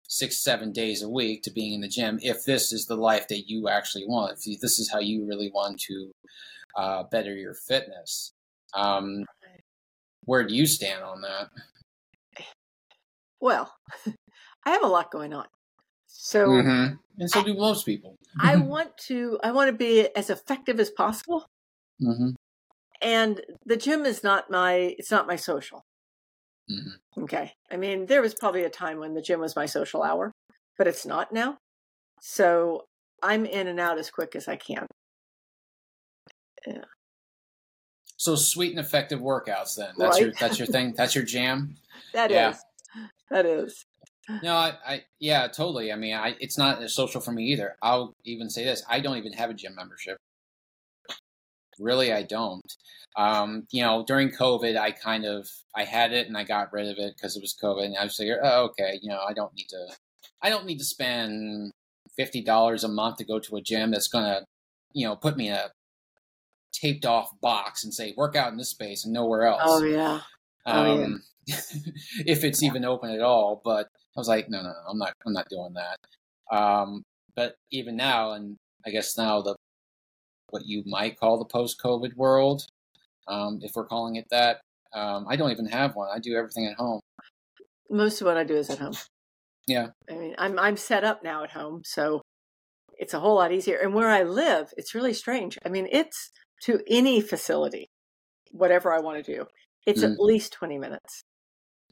[0.08, 2.20] six seven days a week to being in the gym.
[2.22, 5.52] If this is the life that you actually want, if this is how you really
[5.54, 6.12] want to
[6.76, 8.34] uh, better your fitness.
[8.74, 9.26] Um,
[10.26, 11.50] where do you stand on that?
[13.40, 13.74] Well,
[14.66, 15.48] I have a lot going on.
[16.08, 16.96] So mm-hmm.
[17.18, 18.16] and so do most people.
[18.40, 21.46] I want to I want to be as effective as possible.
[22.02, 22.32] Mm-hmm.
[23.02, 25.82] And the gym is not my it's not my social.
[26.72, 27.24] Mm-hmm.
[27.24, 27.54] Okay.
[27.72, 30.32] I mean, there was probably a time when the gym was my social hour,
[30.78, 31.58] but it's not now.
[32.22, 32.86] So
[33.22, 34.88] I'm in and out as quick as I can.
[36.66, 36.84] Yeah.
[38.18, 39.94] So sweet and effective workouts then.
[39.98, 40.22] That's right?
[40.22, 40.94] your that's your thing.
[40.96, 41.76] That's your jam.
[42.14, 42.50] That yeah.
[42.50, 42.58] is.
[43.30, 43.86] That is.
[44.44, 45.94] No, I, I, yeah, totally.
[45.94, 47.78] I mean, I, it's not social for me either.
[47.82, 50.18] I'll even say this: I don't even have a gym membership.
[51.82, 52.74] Really, I don't.
[53.18, 56.88] Um, you know, during COVID, I kind of I had it and I got rid
[56.88, 59.34] of it because it was COVID, and I was like, oh, okay, you know, I
[59.34, 59.88] don't need to,
[60.42, 61.72] I don't need to spend
[62.16, 64.46] fifty dollars a month to go to a gym that's gonna,
[64.94, 65.72] you know, put me in a
[66.72, 69.62] taped off box and say work out in this space and nowhere else.
[69.64, 70.22] Oh yeah.
[70.66, 71.58] Oh, um, yeah.
[72.26, 72.70] if it's yeah.
[72.70, 73.62] even open at all.
[73.64, 76.56] But I was like, no, no, no, I'm not, I'm not doing that.
[76.56, 77.04] Um,
[77.36, 79.56] but even now, and I guess now the
[80.52, 82.68] what you might call the post-COVID world,
[83.28, 84.62] um, if we're calling it that,
[84.94, 86.10] um, I don't even have one.
[86.14, 87.00] I do everything at home.
[87.90, 88.94] Most of what I do is at home.
[89.68, 89.88] Yeah.
[90.10, 92.22] I mean, I'm I'm set up now at home, so
[92.98, 93.78] it's a whole lot easier.
[93.78, 95.58] And where I live, it's really strange.
[95.66, 96.32] I mean, it's
[96.64, 97.88] to any facility,
[98.52, 99.46] whatever I want to do,
[99.86, 100.14] it's mm.
[100.14, 101.24] at least 20 minutes.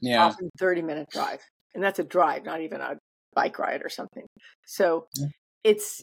[0.00, 0.24] Yeah.
[0.24, 1.40] Often 30 minute drive.
[1.74, 2.96] And that's a drive, not even a
[3.34, 4.24] bike ride or something.
[4.66, 5.26] So yeah.
[5.64, 6.02] It's,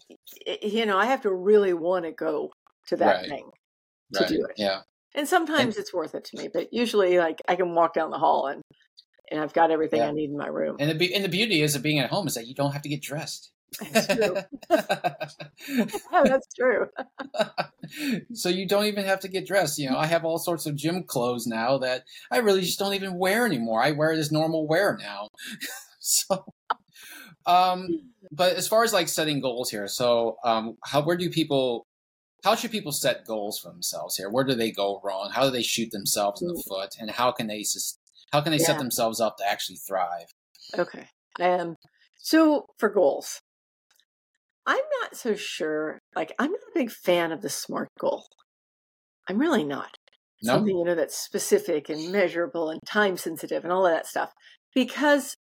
[0.61, 2.51] you know, I have to really want to go
[2.87, 3.29] to that right.
[3.29, 3.49] thing
[4.13, 4.29] to right.
[4.29, 4.55] do it.
[4.57, 4.81] Yeah.
[5.15, 8.11] And sometimes and, it's worth it to me, but usually like I can walk down
[8.11, 8.61] the hall and
[9.29, 10.07] and I've got everything yeah.
[10.07, 10.77] I need in my room.
[10.79, 12.83] And the and the beauty is of being at home is that you don't have
[12.83, 13.51] to get dressed.
[13.91, 14.37] That's true.
[14.69, 15.15] oh,
[16.23, 16.87] that's true.
[18.33, 19.77] so you don't even have to get dressed.
[19.77, 22.93] You know, I have all sorts of gym clothes now that I really just don't
[22.93, 23.83] even wear anymore.
[23.83, 25.27] I wear it as normal wear now.
[25.99, 26.45] so,
[27.47, 27.87] um,
[28.31, 31.85] but as far as like setting goals here, so um, how where do people?
[32.43, 34.29] How should people set goals for themselves here?
[34.29, 35.31] Where do they go wrong?
[35.33, 36.95] How do they shoot themselves in the foot?
[36.99, 37.65] And how can they
[38.31, 38.65] how can they yeah.
[38.65, 40.27] set themselves up to actually thrive?
[40.77, 41.07] Okay.
[41.39, 41.75] Um,
[42.17, 43.41] so for goals,
[44.65, 45.99] I'm not so sure.
[46.15, 48.25] Like, I'm not a big fan of the SMART goal.
[49.29, 49.95] I'm really not.
[50.43, 50.53] No.
[50.55, 54.33] Something, you know, that's specific and measurable and time sensitive and all of that stuff.
[54.75, 55.35] Because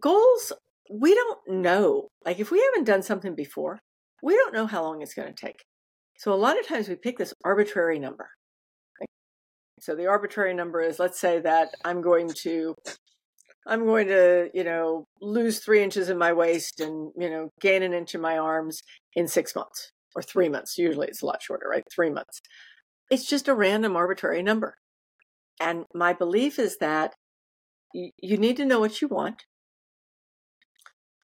[0.00, 0.52] goals,
[0.92, 2.08] we don't know.
[2.24, 3.80] Like, if we haven't done something before,
[4.22, 5.64] we don't know how long it's going to take.
[6.18, 8.30] So, a lot of times we pick this arbitrary number.
[9.80, 12.74] So, the arbitrary number is let's say that I'm going to
[13.66, 17.82] I'm going to, you know, lose three inches in my waist and, you know, gain
[17.82, 18.82] an inch in my arms
[19.14, 20.78] in six months or three months.
[20.78, 21.84] Usually it's a lot shorter, right?
[21.94, 22.40] Three months.
[23.10, 24.74] It's just a random arbitrary number.
[25.60, 27.14] And my belief is that
[27.94, 29.44] you need to know what you want.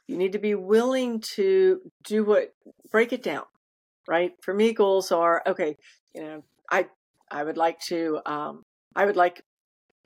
[0.08, 2.54] You need to be willing to do what,
[2.90, 3.44] break it down,
[4.08, 4.32] right?
[4.42, 5.76] For me, goals are okay,
[6.14, 6.86] you know, I,
[7.30, 8.62] I would like to, um,
[8.96, 9.42] I would like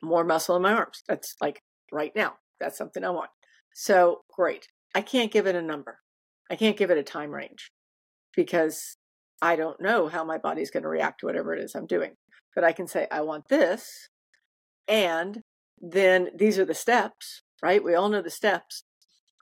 [0.03, 1.03] more muscle in my arms.
[1.09, 2.35] That's like right now.
[2.61, 3.31] That's something I want.
[3.75, 4.69] So great.
[4.95, 5.99] I can't give it a number.
[6.51, 7.71] I can't give it a time range
[8.37, 8.97] because
[9.41, 12.13] I don't know how my body's going to react to whatever it is I'm doing.
[12.55, 14.09] But I can say, I want this.
[14.87, 15.41] And
[15.81, 17.83] then these are the steps, right?
[17.83, 18.85] We all know the steps.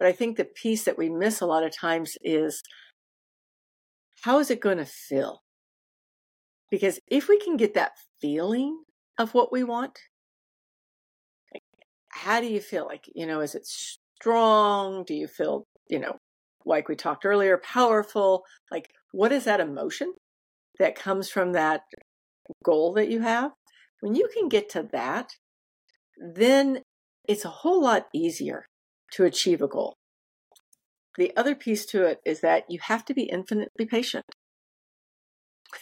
[0.01, 2.62] But I think the piece that we miss a lot of times is
[4.22, 5.42] how is it going to feel?
[6.70, 8.82] Because if we can get that feeling
[9.18, 9.98] of what we want,
[12.09, 12.86] how do you feel?
[12.86, 15.05] Like, you know, is it strong?
[15.05, 16.16] Do you feel, you know,
[16.64, 18.44] like we talked earlier, powerful?
[18.70, 20.14] Like, what is that emotion
[20.78, 21.82] that comes from that
[22.64, 23.53] goal that you have?
[24.01, 25.32] When you can get to that,
[26.34, 26.80] then
[27.28, 28.64] it's a whole lot easier
[29.12, 29.96] to achieve a goal.
[31.16, 34.24] The other piece to it is that you have to be infinitely patient.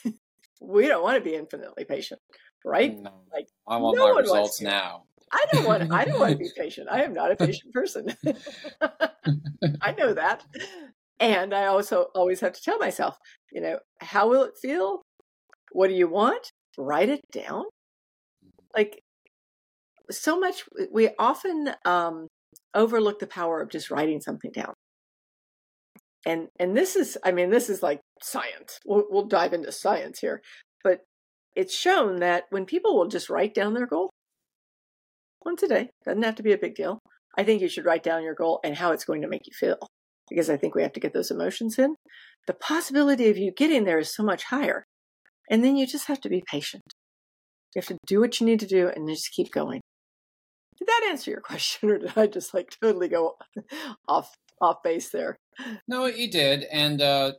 [0.61, 2.21] we don't want to be infinitely patient,
[2.65, 2.97] right?
[2.97, 5.05] No, like I want no my results now.
[5.31, 5.93] I don't want.
[5.93, 6.89] I don't want to be patient.
[6.91, 8.15] I am not a patient person.
[9.83, 10.45] I know that,
[11.21, 13.19] and I also always have to tell myself,
[13.53, 15.03] you know, how will it feel?
[15.73, 16.53] What do you want?
[16.79, 17.65] Write it down.
[18.75, 19.03] Like
[20.11, 22.28] so much, we often um,
[22.79, 24.73] overlook the power of just writing something down.
[26.27, 28.79] And and this is, I mean, this is like science.
[28.87, 30.41] We'll, we'll dive into science here,
[30.83, 31.01] but
[31.55, 34.11] it's shown that when people will just write down their goal,
[35.45, 35.89] once a day.
[36.05, 37.01] Doesn't have to be a big deal.
[37.37, 39.53] I think you should write down your goal and how it's going to make you
[39.59, 39.79] feel
[40.29, 41.95] because I think we have to get those emotions in.
[42.47, 44.85] The possibility of you getting there is so much higher.
[45.51, 46.83] And then you just have to be patient.
[47.75, 49.81] You have to do what you need to do and just keep going.
[50.79, 53.37] Did that answer your question or did I just like totally go
[54.09, 55.39] off off base there?
[55.87, 56.65] No, you did.
[56.65, 57.33] And uh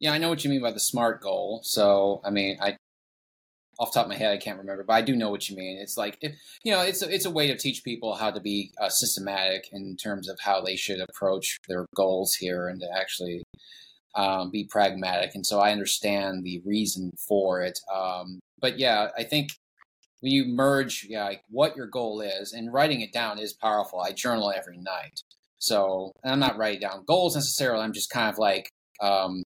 [0.00, 1.60] yeah, I know what you mean by the smart goal.
[1.64, 2.76] So, I mean, I
[3.78, 5.78] off top of my head, I can't remember, but I do know what you mean.
[5.78, 6.18] It's like,
[6.64, 9.68] you know, it's a, it's a way to teach people how to be uh, systematic
[9.72, 13.44] in terms of how they should approach their goals here and to actually
[14.16, 15.30] um, be pragmatic.
[15.34, 17.78] And so I understand the reason for it.
[17.94, 19.50] Um, but yeah, I think
[20.20, 24.00] when you merge, yeah, like what your goal is and writing it down is powerful.
[24.00, 25.22] I journal every night.
[25.58, 27.82] So I'm not writing down goals necessarily.
[27.84, 29.42] I'm just kind of like um,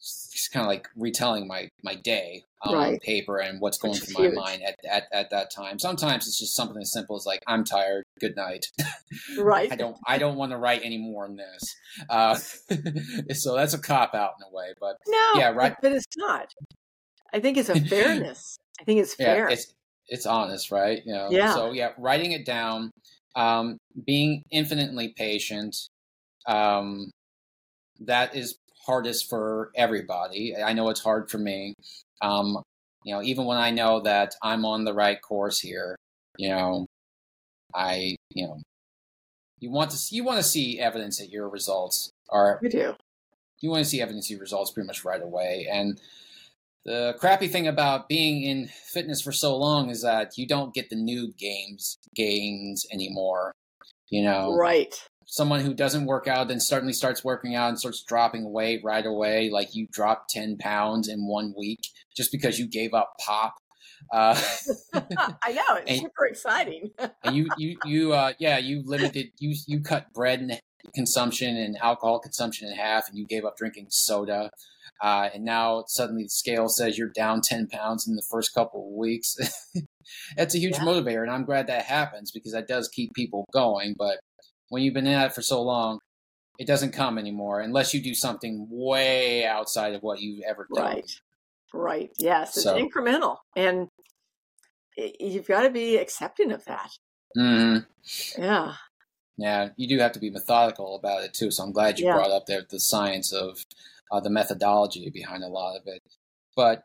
[0.00, 3.00] just kind of like retelling my my day um, on Right.
[3.02, 5.78] paper and what's going Which through is my mind at, at at that time.
[5.78, 8.04] Sometimes it's just something as simple as like I'm tired.
[8.20, 8.66] Good night.
[9.36, 9.72] Right.
[9.72, 11.76] I don't I don't want to write any more on this.
[12.08, 12.34] Uh,
[13.34, 15.32] so that's a cop out in a way, but No.
[15.34, 15.74] Yeah, right.
[15.82, 16.54] But it's not.
[17.32, 18.56] I think it's a fairness.
[18.80, 19.48] I think it's yeah, fair.
[19.48, 19.74] it's
[20.10, 21.00] it's honest, right?
[21.06, 21.28] You know.
[21.30, 21.54] Yeah.
[21.54, 22.90] So yeah, writing it down,
[23.36, 25.76] um, being infinitely patient,
[26.46, 27.10] um,
[28.00, 28.56] that is
[28.86, 30.54] hardest for everybody.
[30.56, 31.74] I know it's hard for me.
[32.20, 32.62] Um,
[33.04, 35.96] you know, even when I know that I'm on the right course here,
[36.36, 36.86] you know,
[37.74, 38.60] I, you know,
[39.60, 42.94] you want to see, you want to see evidence that your results are we do.
[43.60, 45.66] you want to see evidence of your results pretty much right away.
[45.70, 46.00] And
[46.90, 50.90] the crappy thing about being in fitness for so long is that you don't get
[50.90, 53.52] the noob games gains anymore.
[54.08, 54.92] You know, Right.
[55.26, 59.06] someone who doesn't work out then suddenly starts working out and starts dropping weight right
[59.06, 61.80] away, like you dropped ten pounds in one week
[62.16, 63.54] just because you gave up pop.
[64.12, 64.34] Uh,
[65.44, 65.76] I know.
[65.76, 66.90] It's And- super exciting.
[67.24, 70.60] and you you you uh yeah you limited you you cut bread and
[70.94, 74.50] consumption and alcohol consumption in half and you gave up drinking soda
[75.02, 78.88] uh and now suddenly the scale says you're down 10 pounds in the first couple
[78.88, 79.36] of weeks
[80.36, 80.84] that's a huge Yeah.
[80.84, 84.18] motivator and i'm glad that happens because that does keep people going but
[84.68, 85.98] when you've been in it for so long
[86.58, 90.84] it doesn't come anymore unless you do something way outside of what you've ever done
[90.84, 91.10] Right.
[91.72, 92.10] Right.
[92.18, 92.56] Yes.
[92.56, 93.36] It's So- incremental.
[93.54, 93.86] And
[94.96, 96.90] you've got to be accepting of that.
[97.38, 97.86] Mhm.
[98.36, 98.74] Yeah.
[99.40, 101.50] Yeah, you do have to be methodical about it too.
[101.50, 102.12] So I'm glad you Yeah.
[102.12, 103.64] brought up the the science of
[104.12, 106.02] uh, the methodology behind a lot of it.
[106.54, 106.84] But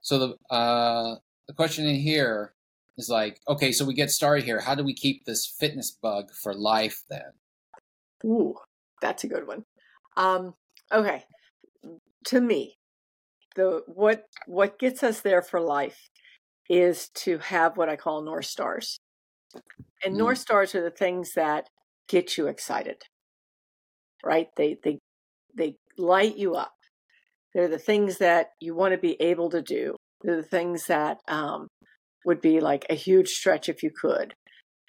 [0.00, 1.16] so the uh,
[1.46, 2.54] the question in here
[2.96, 4.60] is like, okay, so we get started here.
[4.60, 7.32] How do we keep this fitness bug for life then?
[8.24, 8.56] Ooh,
[9.02, 9.64] that's a good one.
[10.16, 10.54] Um,
[10.90, 11.24] okay.
[12.28, 12.78] To me,
[13.56, 16.08] the what what gets us there for life
[16.70, 18.98] is to have what I call North Stars.
[20.04, 20.18] And Mm.
[20.18, 21.68] North Stars are the things that
[22.08, 23.02] get you excited.
[24.24, 24.48] Right?
[24.56, 24.98] They they
[25.54, 26.74] they light you up.
[27.54, 29.96] They're the things that you want to be able to do.
[30.22, 31.68] They're the things that um,
[32.24, 34.34] would be like a huge stretch if you could.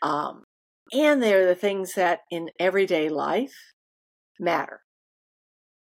[0.01, 0.43] Um,
[0.93, 3.53] and they're the things that in everyday life
[4.39, 4.81] matter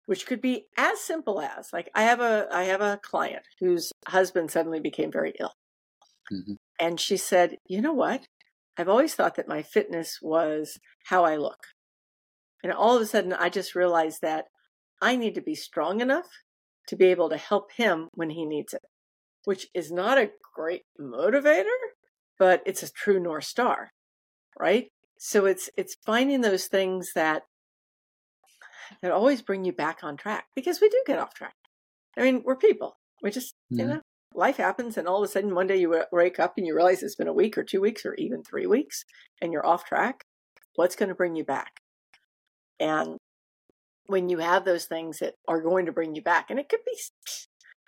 [0.06, 3.92] which could be as simple as like i have a i have a client whose
[4.08, 5.52] husband suddenly became very ill
[6.32, 6.56] Mhm.
[6.80, 8.24] and she said you know what
[8.76, 11.68] i've always thought that my fitness was how i look
[12.62, 14.46] and all of a sudden i just realized that
[15.00, 16.28] i need to be strong enough
[16.88, 18.84] to be able to help him when he needs it
[19.44, 21.78] which is not a great motivator
[22.38, 23.90] but it's a true north star
[24.58, 27.44] right so it's it's finding those things that
[29.02, 31.54] that always bring you back on track because we do get off track.
[32.16, 32.98] I mean, we're people.
[33.22, 33.86] We just, you Mhm.
[33.86, 34.00] know,
[34.36, 37.02] life happens, and all of a sudden one day you wake up and you realize
[37.02, 39.04] it's been a week or two weeks or even three weeks
[39.40, 40.24] and you're off track.
[40.74, 41.80] What's going to bring you back?
[42.78, 43.16] And
[44.06, 46.84] when you have those things that are going to bring you back, and it could
[46.84, 46.98] be,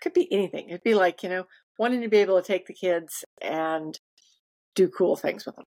[0.01, 0.69] could be anything.
[0.69, 1.45] It'd be like, you know,
[1.79, 3.99] wanting to be able to take the kids and
[4.75, 5.67] do cool things with them.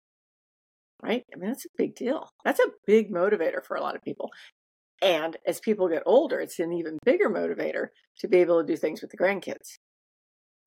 [1.01, 1.23] Right?
[1.33, 2.29] I mean, that's a big deal.
[2.43, 4.31] That's a big motivator for a lot of people.
[5.01, 7.87] And as people get older, it's an even bigger motivator
[8.19, 9.77] to be able to do things with the grandkids.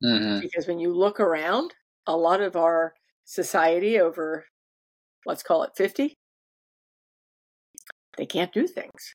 [0.02, 1.74] Hmm Because when you look around,
[2.06, 2.94] a lot of our
[3.24, 4.46] society over,
[5.26, 6.14] let's call it 50,
[8.16, 9.14] they can't do things.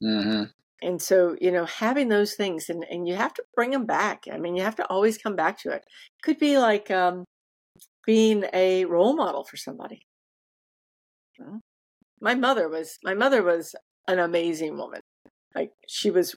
[0.00, 3.86] hmm And so, you know, having those things and, and you have to bring them
[3.86, 4.24] back.
[4.30, 5.84] I mean, you have to always come back to it.
[6.22, 7.24] Could be like um,
[8.06, 10.02] being a role model for somebody.
[12.20, 13.74] My mother was my mother was
[14.08, 15.00] an amazing woman.
[15.54, 16.34] Like she was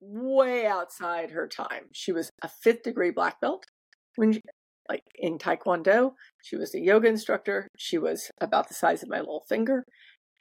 [0.00, 1.86] way outside her time.
[1.92, 3.64] She was a fifth degree black belt
[4.16, 4.40] when she,
[4.88, 6.12] like in taekwondo.
[6.42, 7.68] She was a yoga instructor.
[7.76, 9.84] She was about the size of my little finger.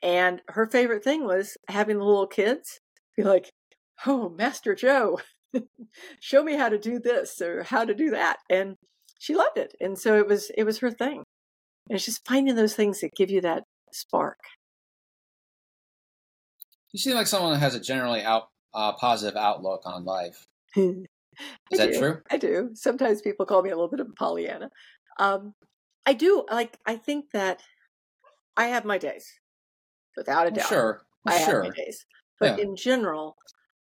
[0.02, 2.80] And her favorite thing was having the little kids
[3.18, 3.50] be like,
[4.06, 5.20] "Oh, Master Joe,
[6.22, 8.76] show me how to do this or how to do that." And
[9.20, 9.76] she loved it.
[9.82, 11.24] And so it was it was her thing.
[11.90, 14.40] And it's just finding those things that give you that spark.
[16.92, 20.46] You seem like someone that has a generally out uh, positive outlook on life.
[20.76, 21.06] Is
[21.72, 22.22] Is that true?
[22.32, 22.72] I do.
[22.74, 24.70] Sometimes people call me a little bit of a Pollyanna.
[25.20, 25.54] Um,
[26.06, 26.46] I do.
[26.50, 27.62] Like, I think that
[28.58, 29.26] I have my days,
[30.18, 30.70] without a doubt.
[30.70, 31.02] sure.
[31.28, 32.06] I Well, have my days.
[32.40, 32.64] But Yeah.
[32.64, 33.36] in general,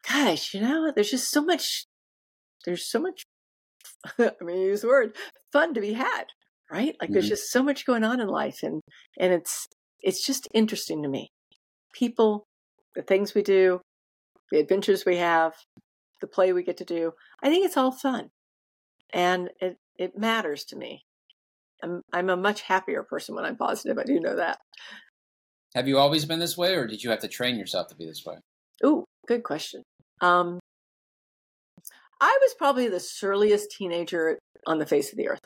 [0.08, 1.86] gosh, you know, there's just so much,
[2.66, 3.24] there's so much,
[4.20, 5.16] I mean, use the word,
[5.52, 6.26] fun to be had,
[6.72, 6.96] right?
[7.02, 7.30] Like there's Mhm.
[7.30, 8.82] just so much going on in life and,
[9.20, 9.68] and it's,
[10.02, 11.30] it's just interesting to me.
[11.94, 12.46] People,
[12.96, 13.82] the things we do,
[14.52, 15.54] the adventures we have,
[16.20, 17.14] the play we get to do.
[17.42, 18.30] I think it's all fun,
[19.14, 21.04] and it it matters to me.
[21.84, 23.98] I'm I'm a much happier person when I'm positive.
[23.98, 24.60] I do know that.
[25.76, 28.06] Have you always been this way, or did you have to train yourself to be
[28.06, 28.36] this way?
[28.86, 29.84] Ooh, good question.
[30.22, 30.60] Um,
[32.20, 34.38] I was probably the surliest teenager
[34.68, 35.40] on the face of the earth,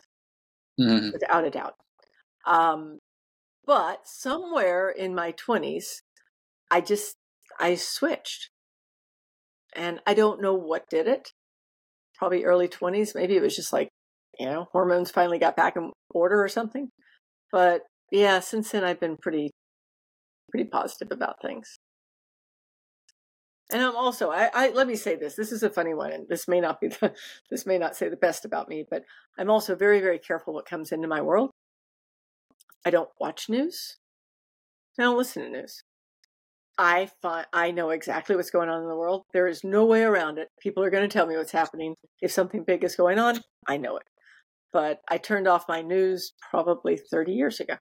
[0.80, 1.12] Mm-hmm.
[1.14, 1.76] without a doubt.
[2.45, 2.99] Um,
[3.66, 6.01] but somewhere in my twenties,
[6.70, 7.16] I just
[7.60, 8.49] I switched,
[9.76, 11.32] and I don't know what did it.
[12.17, 13.13] Probably early twenties.
[13.15, 13.89] Maybe it was just like
[14.39, 16.89] you know hormones finally got back in order or something.
[17.51, 19.51] But yeah, since then I've been pretty
[20.49, 21.78] pretty positive about things.
[23.71, 25.36] And I'm also, I, I let me say this.
[25.36, 27.13] This is a funny one, and this may not be the,
[27.49, 29.03] this may not say the best about me, but
[29.39, 31.49] I'm also very, very careful what comes into my world.
[32.86, 33.97] I don't watch news.
[34.99, 35.82] I don't listen to news.
[36.78, 39.23] I find I know exactly what's going on in the world.
[39.34, 40.49] There is no way around it.
[40.59, 41.95] People are going to tell me what's happening.
[42.21, 44.03] If something big is going on, I know it.
[44.73, 47.76] But I turned off my news probably 30 years ago.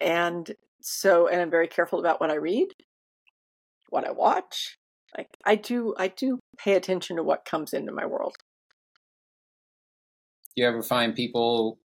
[0.00, 0.50] And
[0.80, 2.68] so and I'm very careful about what I read,
[3.90, 4.78] what I watch.
[5.16, 8.36] Like I do I do pay attention to what comes into my world.
[10.54, 11.78] You ever find people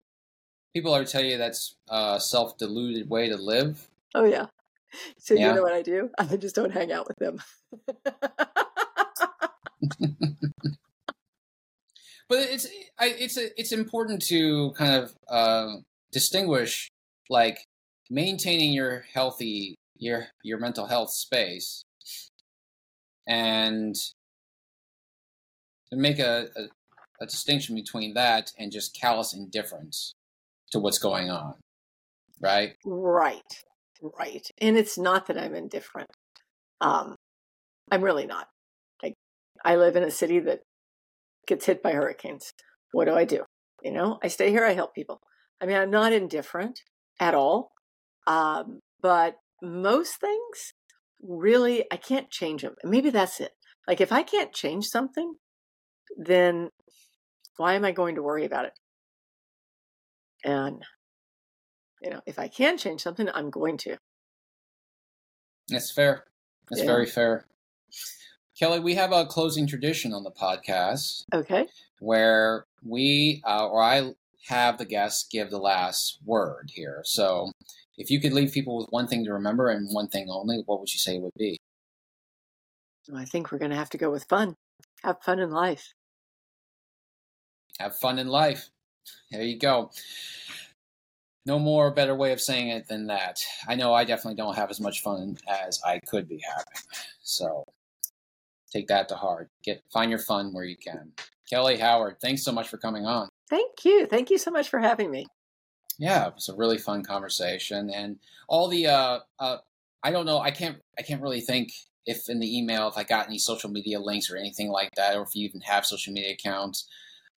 [0.72, 3.88] people ever tell you that's a self deluded way to live?
[4.14, 4.46] Oh yeah.
[5.18, 5.50] So Yeah.
[5.50, 6.10] you know what I do?
[6.18, 7.40] I just don't hang out with them.
[12.30, 12.64] But it's
[12.96, 15.78] I, it's it's important to kind of uh,
[16.12, 16.88] distinguish
[17.28, 17.58] like
[18.08, 21.82] maintaining your healthy your your mental health space
[23.26, 23.96] and
[25.90, 26.62] to make a, a,
[27.20, 30.12] a distinction between that and just callous indifference
[30.70, 31.54] to what's going on
[32.40, 33.64] right Right.
[34.02, 34.46] Right.
[34.58, 36.10] And it's not that I'm indifferent.
[36.80, 37.16] Um
[37.90, 38.46] I'm really not.
[39.02, 39.14] Like
[39.64, 40.60] I live in a city that
[41.46, 42.52] gets hit by hurricanes.
[42.92, 43.44] What do I do?
[43.82, 45.20] You know, I stay here, I help people.
[45.60, 46.80] I mean, I'm not indifferent
[47.18, 47.72] at all.
[48.26, 50.72] Um but most things
[51.22, 52.74] really I can't change them.
[52.82, 53.52] And maybe that's it.
[53.86, 55.34] Like if I can't change something,
[56.16, 56.70] then
[57.56, 58.72] why am I going to worry about it?
[60.44, 60.82] And
[62.00, 63.96] you know, if I can change something, I'm going to.
[65.68, 66.24] that's fair
[66.68, 66.86] that's Yeah.
[66.86, 67.46] very fair
[68.58, 71.68] kelly we have a closing tradition on the podcast Okay.
[72.00, 74.12] where we uh, or I
[74.48, 77.02] have the guests give the last word here.
[77.04, 77.52] So,
[77.98, 80.80] if you could leave people with one thing to remember and one thing only, what
[80.80, 81.58] would you say it would be?
[83.02, 84.54] So I think we're going to have to go with fun.
[85.04, 85.92] Have fun in life.
[87.78, 88.70] Have fun in life.
[89.30, 89.90] There you go.
[91.46, 93.40] No more better way of saying it than that.
[93.68, 96.82] I know I definitely don't have as much fun as I could be having.
[97.22, 97.64] So,
[98.72, 99.48] take that to heart.
[99.64, 101.12] Get find your fun where you can.
[101.48, 103.28] Kelly Howard, thanks so much for coming on.
[103.48, 104.06] Thank you.
[104.06, 105.26] Thank you so much for having me.
[105.98, 108.16] yeah it was a really fun conversation and
[108.48, 109.58] all the uh uh
[110.02, 111.68] i don't know i can't i can't really think
[112.06, 115.16] if in the email if i got any social media links or anything like that
[115.16, 116.88] or if you even have social media accounts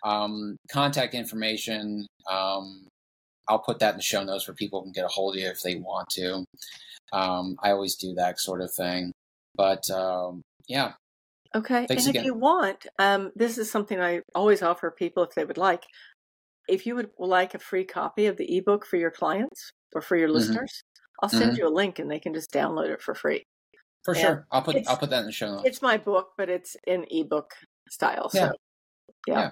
[0.05, 2.87] um contact information um
[3.47, 5.47] i'll put that in the show notes where people can get a hold of you
[5.47, 6.43] if they want to
[7.11, 9.11] um i always do that sort of thing
[9.55, 10.93] but um yeah
[11.55, 11.85] Okay.
[11.85, 12.21] Thanks and again.
[12.21, 15.83] if you want, um, this is something I always offer people if they would like.
[16.67, 20.17] If you would like a free copy of the ebook for your clients or for
[20.17, 20.33] your Mhm.
[20.33, 20.81] listeners,
[21.21, 21.57] I'll send Mhm.
[21.59, 23.43] you a link and they can just download it for free.
[24.03, 24.21] for Yeah.
[24.21, 26.75] sure i'll put i'll put that in the show notes It's my book, but it's
[26.87, 27.53] in ebook
[27.91, 28.29] style.
[28.29, 28.51] So, Yeah.
[29.27, 29.51] yeah.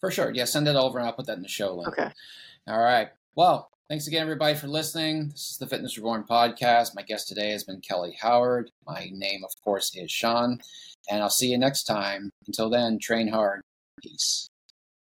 [0.00, 2.12] for sure yeah send it over and i'll put that in the show link okay.
[2.68, 3.08] All right.
[3.36, 5.28] Well, thanks again, everybody, for listening.
[5.28, 6.96] This is the Fitness Reborn podcast.
[6.96, 8.72] My guest today has been Kelly Howard.
[8.84, 10.58] My name, of course, is Seann.
[11.08, 12.30] And I'll see you next time.
[12.48, 13.60] Until then, train hard.
[14.02, 14.49] Peace.